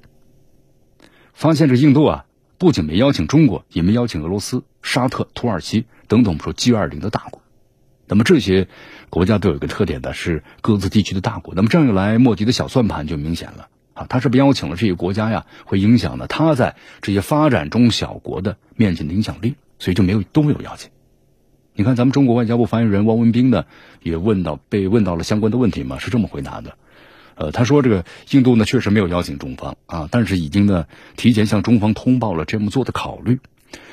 [1.33, 2.25] 发现这印度啊，
[2.59, 7.38] 不仅没邀请中国，也没邀请俄罗斯、沙特、土耳其等等我们说 G 二零的大国。
[8.09, 8.67] 那么这些
[9.11, 11.55] 国家都有一个特点的是各自地区的大国。
[11.55, 19.55] 那么这样一来，莫迪的小算盘就明显了啊，他是不邀请了这些国家呀，会影响呢他在这些发展中小国的面前的影响力。
[19.81, 20.91] 所以就没有都没有邀请。
[21.73, 23.65] 你看，咱们中国外交部发言人汪文斌呢，
[24.03, 26.77] 也问到被问到了相关的问题嘛，是这么回答的。
[27.37, 33.39] 呃，他说这个印度呢确实没有邀请中方啊，但是已经呢提前向中方通报了这么做的考虑。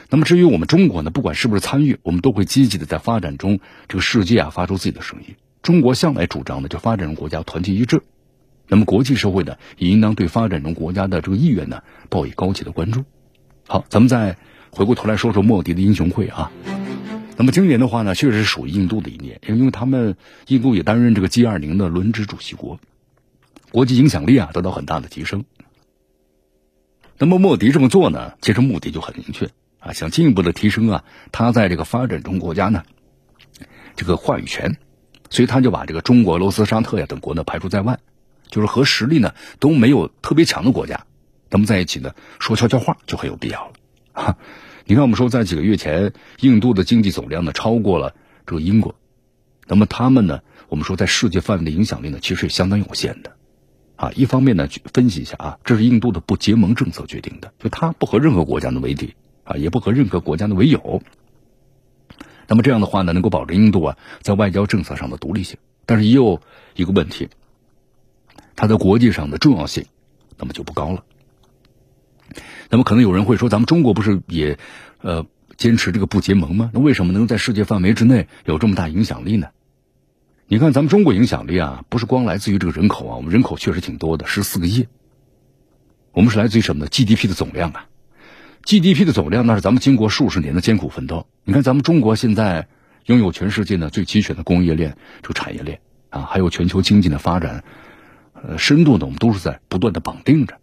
[0.10, 5.36] 那么至于我们中国呢，不管是不是参与，我们都会积极的在发展中这个世界啊发出自己的声音。
[5.62, 8.02] 中国向来主张的就发展中国家团结一致。
[8.68, 13.04] 那么国际社会呢，也应当对发展中国家的这个意愿呢报以高级的关注。
[13.68, 14.38] 好，咱们再。
[14.72, 16.52] 回过头来说说莫迪的英雄会啊，
[17.38, 22.78] 那么今年的话呢，确实是属于印度的一年，因为他们印度也担任这个 G 二零的轮值主席国，
[23.72, 25.46] 国际影响力啊得到很大的提升。
[27.18, 29.48] 那么莫迪这么做呢，其实目的就很明确
[29.86, 32.84] 啊，想进一步的提升啊他在这个发展中国家呢
[33.96, 34.78] 这个话语权，
[35.30, 38.00] 所以他就把这个中国、俄罗斯、沙特呀等国呢排除在外，
[38.50, 41.06] 就是和实力呢都没有特别强的国家，
[41.52, 43.74] 咱们在一起呢说悄悄话就很有必要了
[44.12, 44.38] 啊。
[44.88, 48.96] 你看，我们说在几个月前，印度的经济总量呢超过了这个英国，
[49.68, 53.36] 那么他们呢，我们说在世界范围的影响力呢，其实也相当有限的，
[53.96, 61.02] 啊，一方面呢，分析一下啊，这是印度的不结盟政策决定的，就他不和任何国家的为敌啊，也不和任何国家的为友，
[62.48, 66.42] 那么这样的话呢，能够保证印度啊在外交政策上的独立性，但是也有
[66.76, 67.30] 一个问题，
[68.56, 69.86] 它在国际上的重要性，
[70.38, 71.06] 那么就不高了。
[72.70, 74.58] 那么可能有人会说，咱们中国不是也，
[75.00, 76.72] 呃，坚持这个不结盟吗？
[76.74, 79.50] 那为什么能在世界范围之内有这么大影响力呢？
[80.48, 84.88] 你看咱们中国影响力啊，不是光来自于这个人口啊，我们人口确实挺多的，十四个亿。
[86.12, 87.88] 我们是来自于什么呢？GDP 的总量啊
[88.66, 91.28] ，GDP 的总量那是咱们经过数十年的艰苦奋斗。
[91.44, 92.68] 你看咱们中国现在
[93.06, 97.64] 拥有全世界呢最齐全的工业链、这个产业链啊，还有全球经济的发展，
[98.34, 100.58] 呃，深度呢，我们都是在不断的绑定着。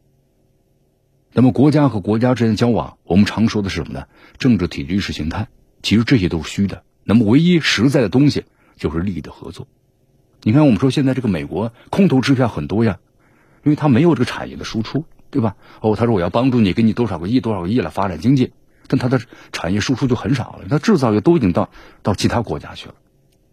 [1.33, 4.07] 那么国家和国家之间的交往，我们常说的是什么呢？
[4.37, 5.49] 政治体制、意识形态，
[5.83, 6.83] 其实这些都是虚的。
[7.05, 8.45] 那么唯一实在的东西
[8.77, 9.69] 就是利益的合作。
[10.43, 12.99] 你看，我们说现在这个美国空头支票很多呀，
[13.63, 15.57] 因为它没有这个产业的输出，对吧？
[15.81, 18.53] 哦，他说我要帮助你，给你多少个亿、多少个亿来发展经济，
[18.87, 19.19] 但它的
[19.51, 21.71] 产业输出就很少了，它制造业都已经到
[22.03, 22.95] 到其他国家去了。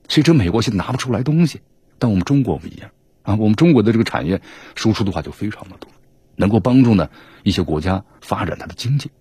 [0.10, 1.62] 所以这美国现在拿不出来东西，
[1.98, 2.92] 但我们中国不一样
[3.24, 4.42] 啊，我们中国的这个产业
[4.76, 5.90] 输出的话就非常的多。
[6.36, 7.10] 能够帮助呢
[7.44, 9.12] 一些国家发展它的经济，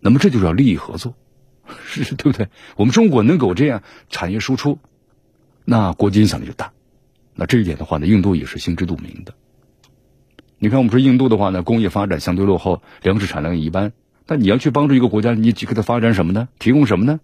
[0.00, 1.14] 那么这就叫利益合作，
[1.86, 2.48] 是对不对？
[2.76, 4.78] 我们中国能够这样产业输出，
[5.64, 6.72] 那国际影响力就大。
[7.34, 9.34] 那这一点的话呢，印度也是心知肚明的。
[10.60, 13.92] 你看，我们说印度的话呢，工业发展相对落后，粮食产量也一般。
[14.26, 16.48] 但你要去帮助一个国家，你去给他发展什么呢？
[16.58, 17.20] 提供什么呢？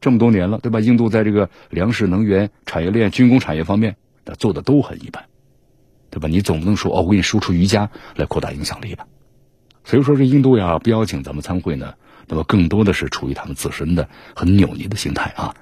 [0.00, 0.80] 这么多年了，对吧？
[0.80, 5.24] 印度在这个粮食、能源、产业链、军工产业方面，那做的都很一般。
[6.10, 6.28] 对吧？
[6.28, 9.06] 你总不能说哦，我给你输出瑜伽来扩大影响力吧？
[9.84, 11.94] 所以说，这印度呀不邀请咱们参会呢，
[12.26, 15.54] 那么更多的是出于他们自身的很扭捏的心态啊。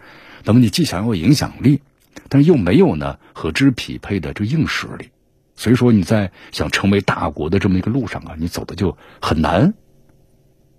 [0.45, 1.83] 那么你既想要影响力，
[2.29, 5.11] 但是又没有呢和之匹配的这硬实力，
[5.59, 9.75] 所以说你在想成为大国的这么一个路上啊，你走的就很难。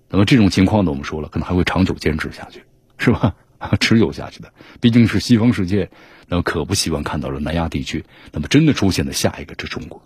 [0.07, 2.63] 那么这种情况呢，我们说了，可能还会长久坚持下去，
[2.97, 3.35] 是吧？
[3.81, 5.89] 持久下去的，毕竟是西方世界。
[6.29, 10.01] 那么可不希望看到了南亚地区，那么真的出现了下一个之中国。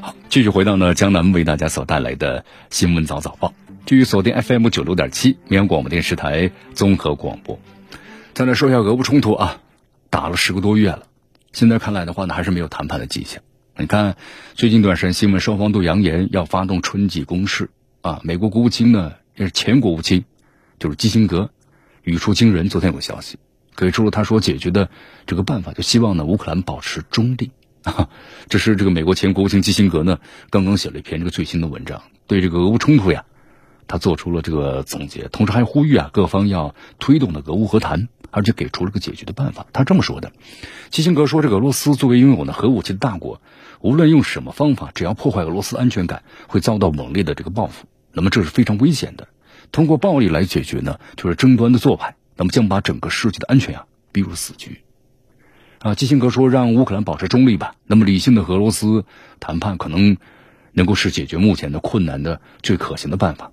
[0.00, 3.54] 好，继续回到呢江南为大家所带来的新闻早早报。
[3.86, 7.60] 继续锁定 FM 九六点七绵阳广播电视台综合广播。
[8.34, 9.60] 再来说一下俄乌冲突啊，
[10.10, 11.04] 打了十个多月了，
[11.56, 13.42] 现在看来的话呢，还是没有谈判的迹象。
[13.78, 14.18] 你看，
[14.52, 17.70] 最近一段时间新闻，双方都扬言要发动春季攻势
[18.02, 18.20] 啊。
[18.24, 20.26] 美国国务卿呢，也是前国务卿，
[20.78, 21.48] 就是基辛格，
[22.02, 22.68] 语出惊人。
[22.68, 23.38] 昨天有个消息，
[23.74, 24.90] 给出了他说解决的
[25.24, 27.50] 这个办法，就希望呢乌克兰保持中立。
[27.84, 28.10] 啊
[28.50, 30.18] 这是这个美国前国务卿基辛格呢，
[30.50, 33.24] 刚刚写了一篇这个最新的文章，对这个俄乌冲突呀。
[33.88, 39.66] 他做出了这个总结，同时还呼吁啊，各方要推动的俄乌和谈，而且给出了个解决的办法。
[39.72, 40.32] 他这么说的：
[40.90, 43.40] 基辛格说，这个俄罗斯作为拥有呢核武器的大国，
[43.80, 47.86] 无论用什么方法，只要破坏俄罗斯安全感，会遭到猛烈的这个报复。
[48.12, 49.28] 那么这是非常危险的。
[49.72, 54.80] 通过暴力来解决呢，就是争端的做派，那么将把整个世界的安全呀逼入死局。
[55.80, 57.74] 啊，基辛格说，让乌克兰保持中立吧。
[57.86, 59.04] 那么理性的俄罗斯
[59.38, 60.16] 谈判可能
[60.72, 63.52] 能够是解决目前的困难的最可行的办法。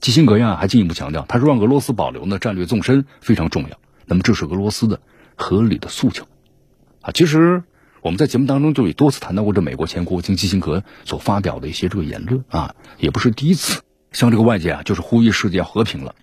[0.00, 3.78] 基辛格呀还进一步强调，他说让俄罗斯保留呢战略纵深非常重要。
[4.06, 5.00] 那么这是俄罗斯的
[5.36, 6.26] 合理的诉求
[7.02, 7.10] 啊。
[7.12, 7.62] 其实
[8.00, 13.82] 我们在节目当中就已多次谈到过这美国前国务卿基辛格所发表的一些这个言论啊，也不是第一次
[14.12, 16.14] 向这个外界啊就是呼吁世界要和平了。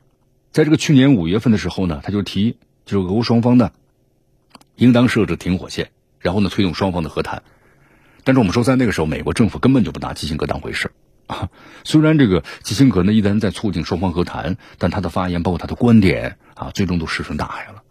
[0.51, 3.71] 在这个去年五月份的时候呢，他就提就是俄乌双方呢
[4.75, 7.43] 应当设置停火线，然后呢推动双方的和谈。
[8.23, 10.91] 但是我们说在那个时候，美国政府根本就不拿基辛格当回事。
[11.27, 11.49] 啊，
[11.83, 17.83] 虽然这个基辛格呢，一旦在促进双方和谈，但他的发言包括他的观点啊，最终都石沉大海了。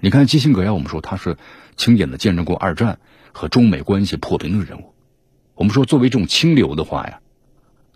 [0.00, 1.36] 你看基辛格呀，我们说他是
[1.76, 2.98] 亲眼的见证过二战
[3.32, 4.94] 和中美关系破冰的人物。
[5.54, 7.20] 我们说作为这种清流的话呀，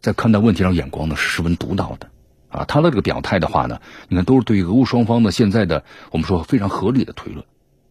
[0.01, 2.11] 在看待问题上眼光呢是十分独到的
[2.49, 2.65] 啊。
[2.65, 7.45] 他的这个表态的话呢，你看都是对俄乌双方的现在的我们说非常合理的推论。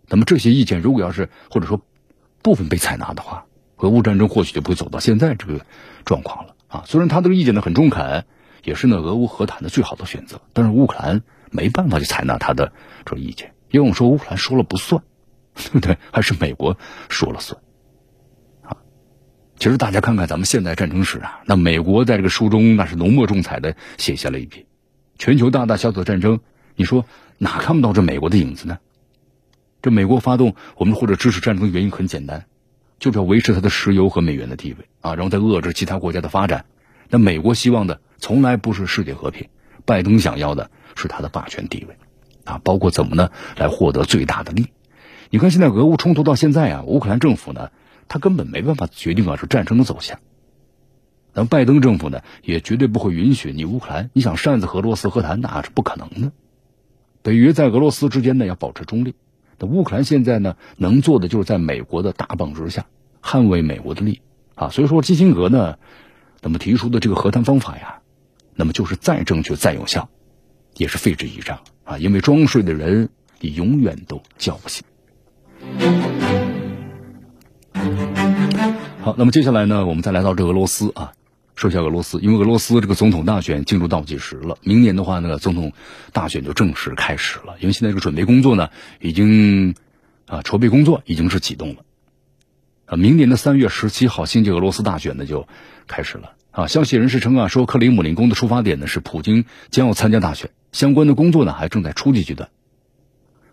[0.10, 1.80] 那么这些意见如果要是或者说
[2.42, 3.46] 部分被采纳的话，
[3.78, 5.66] 俄乌战争或许就不会走到现在这个
[6.04, 6.56] 状况了。
[6.72, 8.24] 啊，虽然他这个意见呢很中肯，
[8.64, 12.72] 也是呢俄乌和谈的最好的选择，但是乌克兰没办法去采纳他的
[13.06, 15.04] 这个意见，因为我们说乌克兰说了不算，
[15.54, 15.98] 对不对？
[16.14, 16.78] 还是美国
[17.10, 17.62] 说了算。
[18.64, 18.78] 啊，
[19.60, 24.66] 其实大家看看咱们现代战争史啊，那美国在这个书中那是浓墨重彩的写下了一笔，
[25.18, 26.40] 全球大大小小的战争，
[26.78, 27.06] 你说
[27.38, 28.80] 哪看不到这美国的影子呢？
[29.82, 32.46] 这美国发动我们或者支持战争的原因很简单。
[33.02, 36.66] 就是要维持它的石油和美元的地位啊，然后再遏制其他国家的发展。
[37.10, 39.50] 那美国希望的从来不是世界和平，
[39.86, 41.98] 拜登想要的是他的霸权地位
[42.46, 44.68] 啊，包括怎么呢来获得最大的利。
[45.32, 47.72] 你看现在俄乌冲突到现在啊，乌克兰政府呢，
[48.08, 50.20] 他根本没办法决定啊是战争的走向。
[51.34, 56.32] 那拜登政府呢，也绝对不会允许你乌克兰你想擅自和俄罗斯和谈，那是不可能的。
[57.24, 59.16] 北约在俄罗斯之间呢要保持中立。
[59.62, 62.88] 那乌克兰现在呢，能做的就是在美国的大棒之下
[63.22, 64.22] 捍卫美国的利益
[64.56, 64.70] 啊。
[64.70, 65.78] 所以说，基辛格呢，
[66.42, 68.00] 那么提出的这个和谈方法呀，
[68.56, 70.10] 那么就是再正确再有效，
[70.78, 72.00] 也是废纸一张啊。
[72.00, 74.84] 因为装睡的人，你永远都叫不醒。
[79.02, 81.14] 好，那么接下来呢，我们再来到这俄罗斯啊。
[81.62, 85.74] 说一下俄罗斯，因为俄罗斯这个总统大选进入倒计时了，明年的话呢，总统
[86.12, 87.56] 大选就正式开始了。
[87.60, 89.76] 因为现在这个准备工作呢，已经
[90.26, 91.84] 啊，筹备工作已经是启动了。
[92.86, 95.48] 啊，明年的三月十七号，新届俄罗斯大选呢就
[95.86, 96.32] 开始了。
[96.50, 102.50] 啊，消息人士称啊，说克里姆林宫的出发点呢是普京将要参加大选，相关的工作呢还正在初级阶段。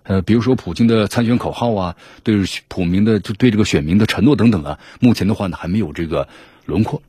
[0.05, 6.27] 呃，比如说普京的参选口号啊，对普民的就对这个选民的承诺等等啊，目前的话呢还没有这个
[6.65, 7.03] 轮廓。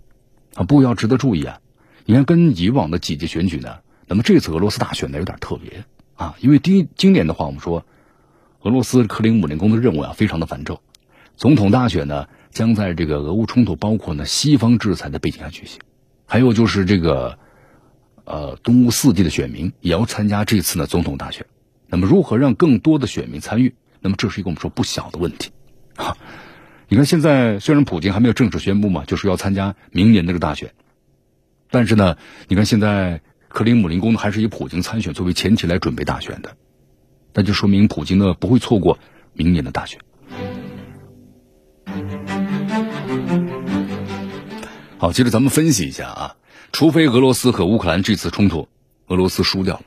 [0.55, 1.59] 啊，不要值得注意啊！
[2.05, 5.83] 你看，跟以往的几届选举呢，那么这次俄罗斯大选呢有点特别
[6.15, 7.85] 啊，因为第一今年的话，我们说
[8.62, 10.81] 俄罗斯克里姆林宫的任务啊非常的繁重，
[11.35, 15.79] 总统大选呢将在这个俄乌冲突包括呢西方制裁的背景下举行，
[16.25, 17.38] 还有就是这个
[18.25, 21.45] 呃东乌四地的选民也要参加这次呢总统大选，
[21.88, 23.75] 那么如何让更多的选民参与？
[24.01, 25.51] 那么这是一个我们说不小的问题
[25.95, 26.17] 啊。
[26.91, 30.73] 你看，现在虽然普京还没有正式宣布嘛，就是要参加明年这个大选，
[31.69, 36.58] 但是呢，你看现在克里姆林宫呢还是以普京参选作为前提来准备大选的，
[37.31, 38.98] 那就说明普京呢不会错过
[39.33, 40.00] 明年的大选。
[44.98, 46.35] 好，接着咱们分析一下啊，
[46.71, 48.67] 除非俄罗斯和乌克兰这次冲突
[49.06, 49.83] 俄罗斯输掉了，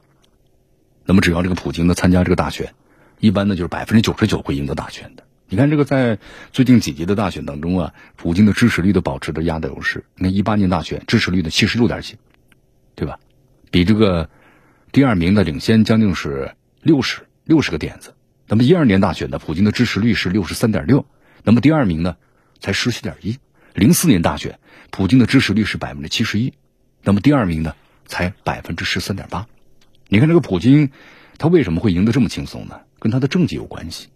[1.05, 2.73] 那么只要这个普京呢参加这个大选，
[3.19, 5.25] 一般呢就是百分之九十九会赢得大选的。
[5.53, 6.19] 你看这个，在
[6.51, 10.07] 最近几届的大选当中啊，普京的支持率都保持着压倒优势。
[10.17, 12.17] 你看一八年大选支持率的七十六点几，
[12.95, 13.19] 对吧？
[13.71, 14.31] 比这个
[14.93, 18.15] 第二名的领先将近是六十六十个点子。
[18.49, 21.05] 那么一二年大选呢，普京的支持率是六十三点六，
[21.45, 22.17] 那么第二名呢
[22.59, 23.37] 才十七点一。
[23.75, 24.59] 零四年大选，
[24.91, 26.55] 普京的支持率是百分之七十一，
[27.03, 27.77] 那么第二名呢
[28.07, 29.47] 才百分之十三点八。
[30.09, 30.91] 你看这个普京，
[31.37, 32.81] 他为什么会赢得这么轻松呢？
[32.99, 34.09] 跟他的政绩有关系。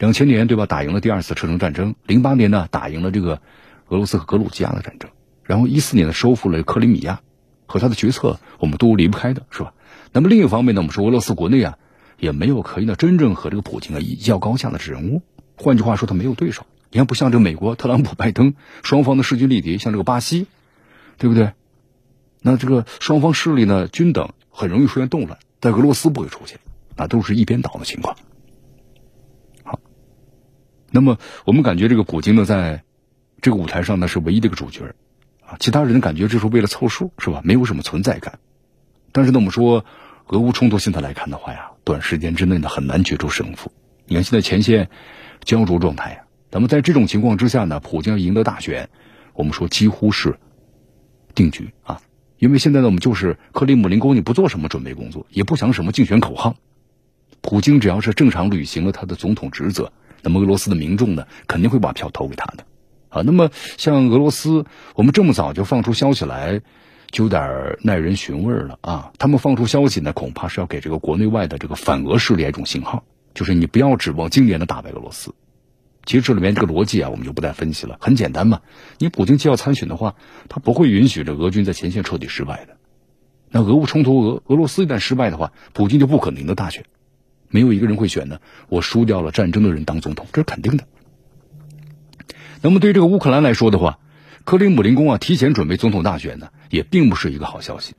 [0.00, 3.40] 两千年对吧，打赢了第二次车臣战争；零八年呢，打赢了这个
[3.86, 5.10] 俄罗斯和格鲁吉亚的战争；
[5.44, 7.20] 然后一四年呢，收复了克里米亚。
[7.66, 9.74] 和他的决策，我们都离不开的是吧？
[10.10, 11.78] 那么另一方面呢，我们说俄罗斯国内啊，
[12.18, 15.22] 也没有可以呢真正和这个普京啊一较高下的人物。
[15.54, 16.66] 换句话说，他没有对手。
[16.90, 20.48] 你看，不像这美国特朗普、拜登双方的势均力敌，像这个巴西，
[21.16, 21.52] 对不对？
[22.42, 25.38] 那这个双方势力呢均等，很容易出现动乱。
[25.60, 26.58] 在俄罗斯不会出现，
[26.96, 28.16] 那都是一边倒的情况。
[30.90, 32.82] 那么我们感觉这个普京呢，在
[33.40, 34.94] 这个舞台上呢是唯一的一个主角。
[35.46, 37.40] 啊其他人感觉这是为了凑数，是吧？
[37.44, 38.38] 没有什么存在感。
[39.12, 39.84] 但是呢，我们说
[40.26, 43.72] 俄乌冲突现在来看的话呀，短时间之内呢很难决出胜负。
[44.06, 44.90] 你看现在前线
[45.42, 48.90] 焦灼状态呀，咱们在这种情况之下呢，普京要赢得大选，
[49.34, 50.38] 我们说几乎是
[51.34, 52.00] 定局啊。
[52.38, 56.56] 因为现在呢，我们就是克里姆林宫，你不做什么准备工作，也不想什么竞选口号。
[57.40, 59.92] 普京只要是正常履行了他的总统职责，
[60.22, 62.64] 那么俄罗斯的民众呢，肯定会把票投给他的。
[63.08, 66.60] 啊，那么像俄罗斯，我们这么早就放出消息来，
[67.10, 69.12] 就有点耐人寻味了啊。
[69.18, 73.02] 他们放出消息呢，恐怕是要给这个国内外的这个反俄势力一种信号，
[73.34, 75.34] 就是你不要指望今年的打败俄罗斯。
[76.06, 78.60] 其实这里面这个逻辑啊，我们就不再分析了，很简单嘛。
[78.98, 80.14] 你普京既要参选的话，
[80.48, 82.76] 他不会允许这俄军在前线彻底失败的。
[83.50, 86.84] 那俄乌冲突，俄俄罗斯一旦失败的话，普京就不可能赢得大选。
[87.50, 88.38] 没有一个人会选呢，
[88.68, 90.84] 我输掉了战争的人当总统，这是肯定的。
[92.62, 93.98] 那么对于这个乌克兰来说的话，
[94.44, 97.94] 克里姆林宫啊提前准备总统大选呢，也并不是一个好消息。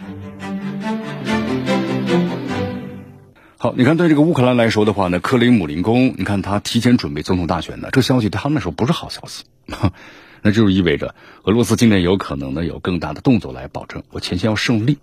[3.57, 9.43] 好，你看对这个乌克兰来说的话呢，克里姆林宫，你看他提前准备总统大选呢，这消息对他们来说不是好消息，
[10.41, 14.97] 那就是意味着俄罗斯今年有可能呢有更大的动作来保证我前线要胜利，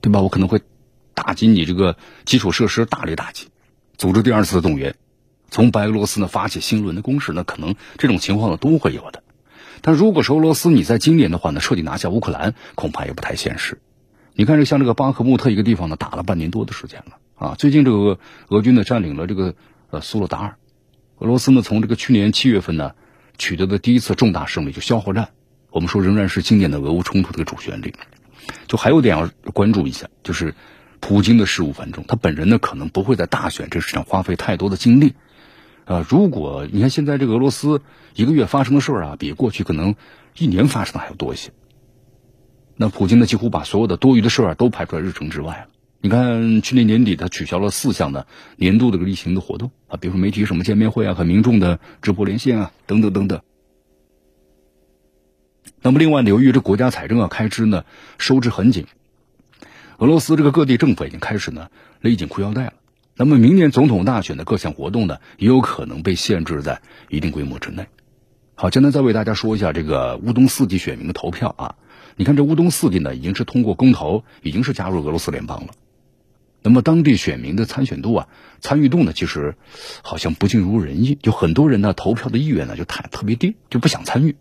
[0.00, 0.20] 对吧？
[0.20, 0.60] 我可能会
[1.14, 3.46] 打击你这个基础设施，大力打击，
[4.00, 4.94] 组织第二次的动员。
[5.50, 9.22] 从白俄罗斯呢发起新一轮的攻势，那可能这种情况呢都会有的。
[9.82, 13.78] 但如果说俄罗斯你在今年的话呢彻底拿下乌克兰，恐怕也不太现实。
[14.32, 19.54] 你看这像这个巴赫穆特一个地方呢打了半年多的时间了啊，最近这个俄军呢占领了这个
[19.90, 20.56] 呃苏洛达尔，
[21.18, 22.92] 俄罗斯呢从这个去年七月份呢
[23.36, 25.28] 取得的第一次重大胜利就消耗战，
[25.70, 27.92] 我们说仍然是今年的俄乌冲突的主旋律。
[28.66, 30.54] 就还有点要关注一下，就是
[31.00, 35.14] 普京的事务繁重，他本人呢可能不会在大选这事上花费太多的精力。
[35.86, 37.82] 啊，如果你看现在这个俄罗斯
[38.14, 39.96] 一个月发生的事儿啊，比过去可能
[40.38, 41.50] 一年发生的还要多一些。
[42.76, 45.66] 那普京呢，几乎把所有的多余的事儿啊都排出来日程之外了。
[46.02, 48.26] 你看去年年底他取消了四项的
[48.56, 53.40] 年度的例行的活动啊，比如说媒体什么见面会啊和民众的直播连线啊等等等等。
[55.82, 57.84] 那么另外呢，由于这国家财政啊开支呢
[58.18, 58.86] 收支很紧，
[60.00, 61.68] 俄罗斯这个各地政府已经开始呢
[62.00, 62.72] 勒紧裤腰带了。
[63.16, 66.80] 那么明年总统大选的各项活动呢，也有可能被限制在
[67.10, 67.84] 一定规模之内。
[68.54, 71.74] 好，简单再为大家说一下这个乌东四地选民的投票啊。
[72.16, 75.74] 你看这乌东四地呢，已经是通过公投，已经是加入俄罗斯联邦了。
[76.62, 78.28] 那么当地选民的参选度啊、
[78.60, 79.54] 参与度呢，其实
[80.00, 84.36] 好像不尽如人意，就很多人呢投票的意愿呢就太特别低，就不想参与。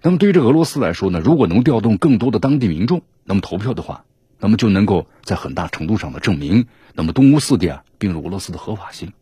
[0.00, 4.06] 那么对于这俄罗斯来说呢，如果能调动更多的当地民众，那么投票的话。
[4.38, 9.12] 那么就能够在很大程度上的证明，那么东乌四地啊并入俄罗斯的合法性。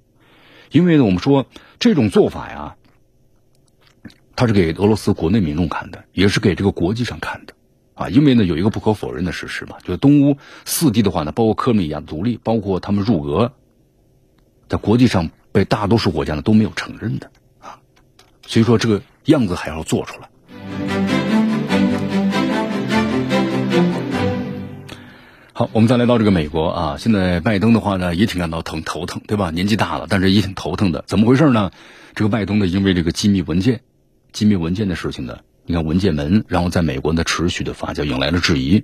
[0.70, 1.46] 因为呢，我们说
[1.78, 2.76] 这种做法呀，
[4.34, 7.54] 它是给俄罗斯国内民众看的，也是给这个国际上看的
[7.94, 8.08] 啊。
[8.08, 13.52] 因为呢，有一个不可否认的事实嘛，就是东乌四地的话呢，包括克米亚独立，包括他们入俄，
[14.68, 17.78] 在国际上被大多数国家呢都没有承认的啊。
[18.46, 21.13] 所以说，这个样子还要做出来。
[25.57, 29.52] 好，我们再来到这个美国啊，现在拜登的话呢也挺感到疼头疼，对吧？
[29.52, 31.05] 年纪大了，但是也挺头疼的。
[31.07, 31.70] 怎么回事呢？
[32.16, 33.80] 这个拜登呢，因为这个机密文件、
[34.32, 38.82] 机密文件的事情呢，你看文件门，然后在美国呢持续的发酵，引来了质疑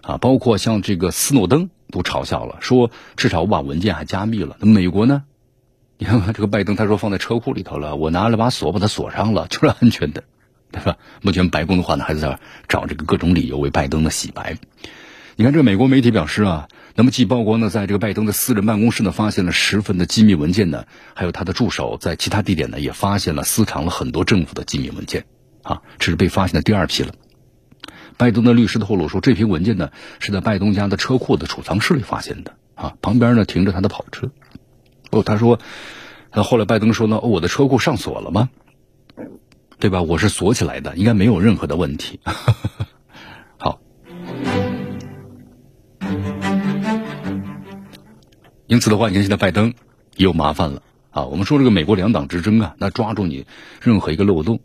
[0.00, 0.16] 啊。
[0.16, 4.56] 包括像这个斯诺登都嘲笑了，说至少我把文件还加密了。
[4.60, 5.24] 那美国呢？
[5.98, 10.24] 你看这个拜登他说放在车库里头了，我拿了把锁把它锁上了，就是安全的，
[10.72, 10.96] 对吧？
[11.20, 14.56] 目前白宫的话呢还在找这个各种理由为拜登的洗白。
[15.40, 16.66] 你看，这美国媒体表示啊，
[16.96, 20.84] 那么既曝光呢，在这个拜登的私人办公室呢，发现了十份的机密文件呢，
[21.14, 25.26] 还有他的助手在其他地点呢，也发现了私藏了很多政府的机密文件，
[25.62, 27.14] 啊，这是被发现的第二批了。
[28.16, 34.32] 拜登的律师透露说，这批文件呢，是在拜登家的车库的储藏室里发现的，啊，旁边呢停着他的跑车。
[35.12, 35.60] 哦，他说，
[36.32, 38.50] 那后来拜登说呢，哦，我的车库上锁了吗？
[39.78, 40.02] 对吧？
[40.02, 42.18] 我是锁起来的，应该没有任何的问题。
[48.68, 49.72] 因此的话，你看现在拜登
[50.16, 51.24] 也有麻烦了啊。
[51.24, 53.46] 我们说这个美国两党之争啊，那抓住你
[53.80, 54.60] 任何一个漏洞，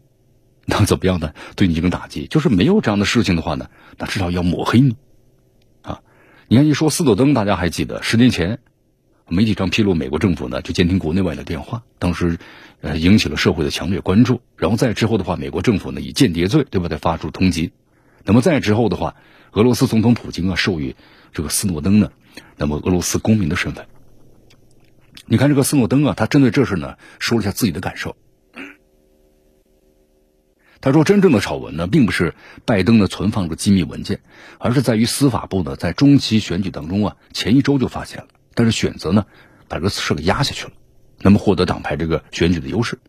[0.65, 1.33] 那怎么样呢？
[1.55, 4.97] 对你进行打击，就是没有这样的事情的话呢，那至少要抹黑你
[5.83, 6.01] 啊。
[6.49, 8.59] 你看一说斯诺登，大家还记得十年前
[9.29, 12.37] 媒体上披露美国政府呢就监听国内外的电话，当时
[12.81, 14.41] 呃引起了社会的强烈关注。
[14.57, 17.71] 然后再之后的话，美国政府呢以间谍罪对吧，再发出通缉。
[18.25, 19.15] 那么再之后的话，
[19.53, 20.97] 俄罗斯总统普京啊授予
[21.31, 22.11] 这个斯诺登呢，
[22.57, 23.85] 那么俄罗斯公民的身份。
[25.26, 28.15] 你看这个斯诺登啊，他针对这事呢说了一下自己的感受。
[30.82, 34.19] 他说：“真正的丑闻呢，并不是拜登呢存放着机密文件，
[34.57, 39.26] 而是在于司法部呢在中期选举当中啊前一周就发现了，但是选择呢
[39.69, 40.74] 把这个事给压下去了，
[41.21, 42.99] 那么获得党派这个选举的优势。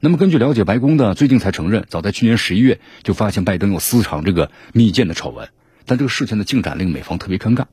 [0.00, 5.50] 那么根据了解，白宫呢最近才承认，早在去年十一月就发现拜登有私藏这个密件的丑闻，
[5.86, 7.66] 但这个事情的进展令美方特别尴尬。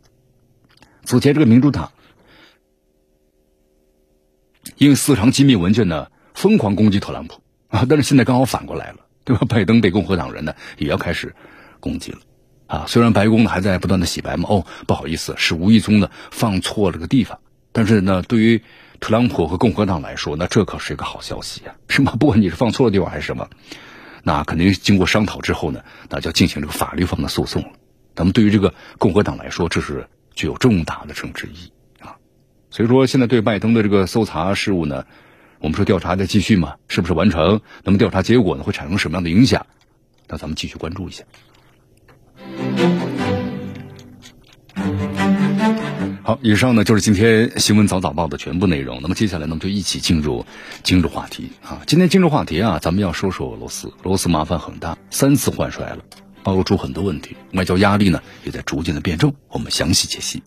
[1.03, 1.91] 此前这个民主党。”
[4.77, 7.85] 因为私藏机密文件呢，疯狂攻击特朗普啊！
[7.89, 9.45] 但是现在刚好反过来了，对吧？
[9.47, 11.35] 拜登被共和党人呢也要开始
[11.79, 12.19] 攻击了
[12.67, 12.85] 啊！
[12.87, 17.39] 虽然白宫呢还在不断的洗白嘛，哦，不好意思，是无意中的放错了个地方。
[17.71, 18.63] 但是呢，对于
[18.99, 22.15] 特朗普和共和党来说，那这可是一个好消息啊， 是吗？
[22.19, 23.47] 不管你是放错了地方还是什么，
[24.23, 27.69] 那肯定经过商讨之后呢，那就要进行这个法律方的诉讼了。
[28.15, 31.71] 那么对于这个共和党来说，这是具有重大的政治意义。
[32.69, 35.05] 所以说，现在对拜登的这个搜查事务呢，
[35.59, 37.61] 我们说调查在继续嘛，是不是完成？
[37.83, 39.65] 那么调查结果呢，会产生什么样的影响？
[40.27, 41.23] 那咱们继续关注一下。
[46.23, 48.99] 好，以上呢就是今天新闻早早报的全部内容。
[49.01, 50.45] 那么接下来呢，我们就一起进入
[50.83, 51.81] 今日话题啊。
[51.87, 53.87] 今天今日话题啊，咱们要说说俄罗斯。
[53.87, 55.99] 俄罗斯麻烦很大，三次换帅了，
[56.43, 59.33] 暴露出很多问题，外交压力呢也在逐渐的变重。
[59.47, 60.43] 我们详细解析。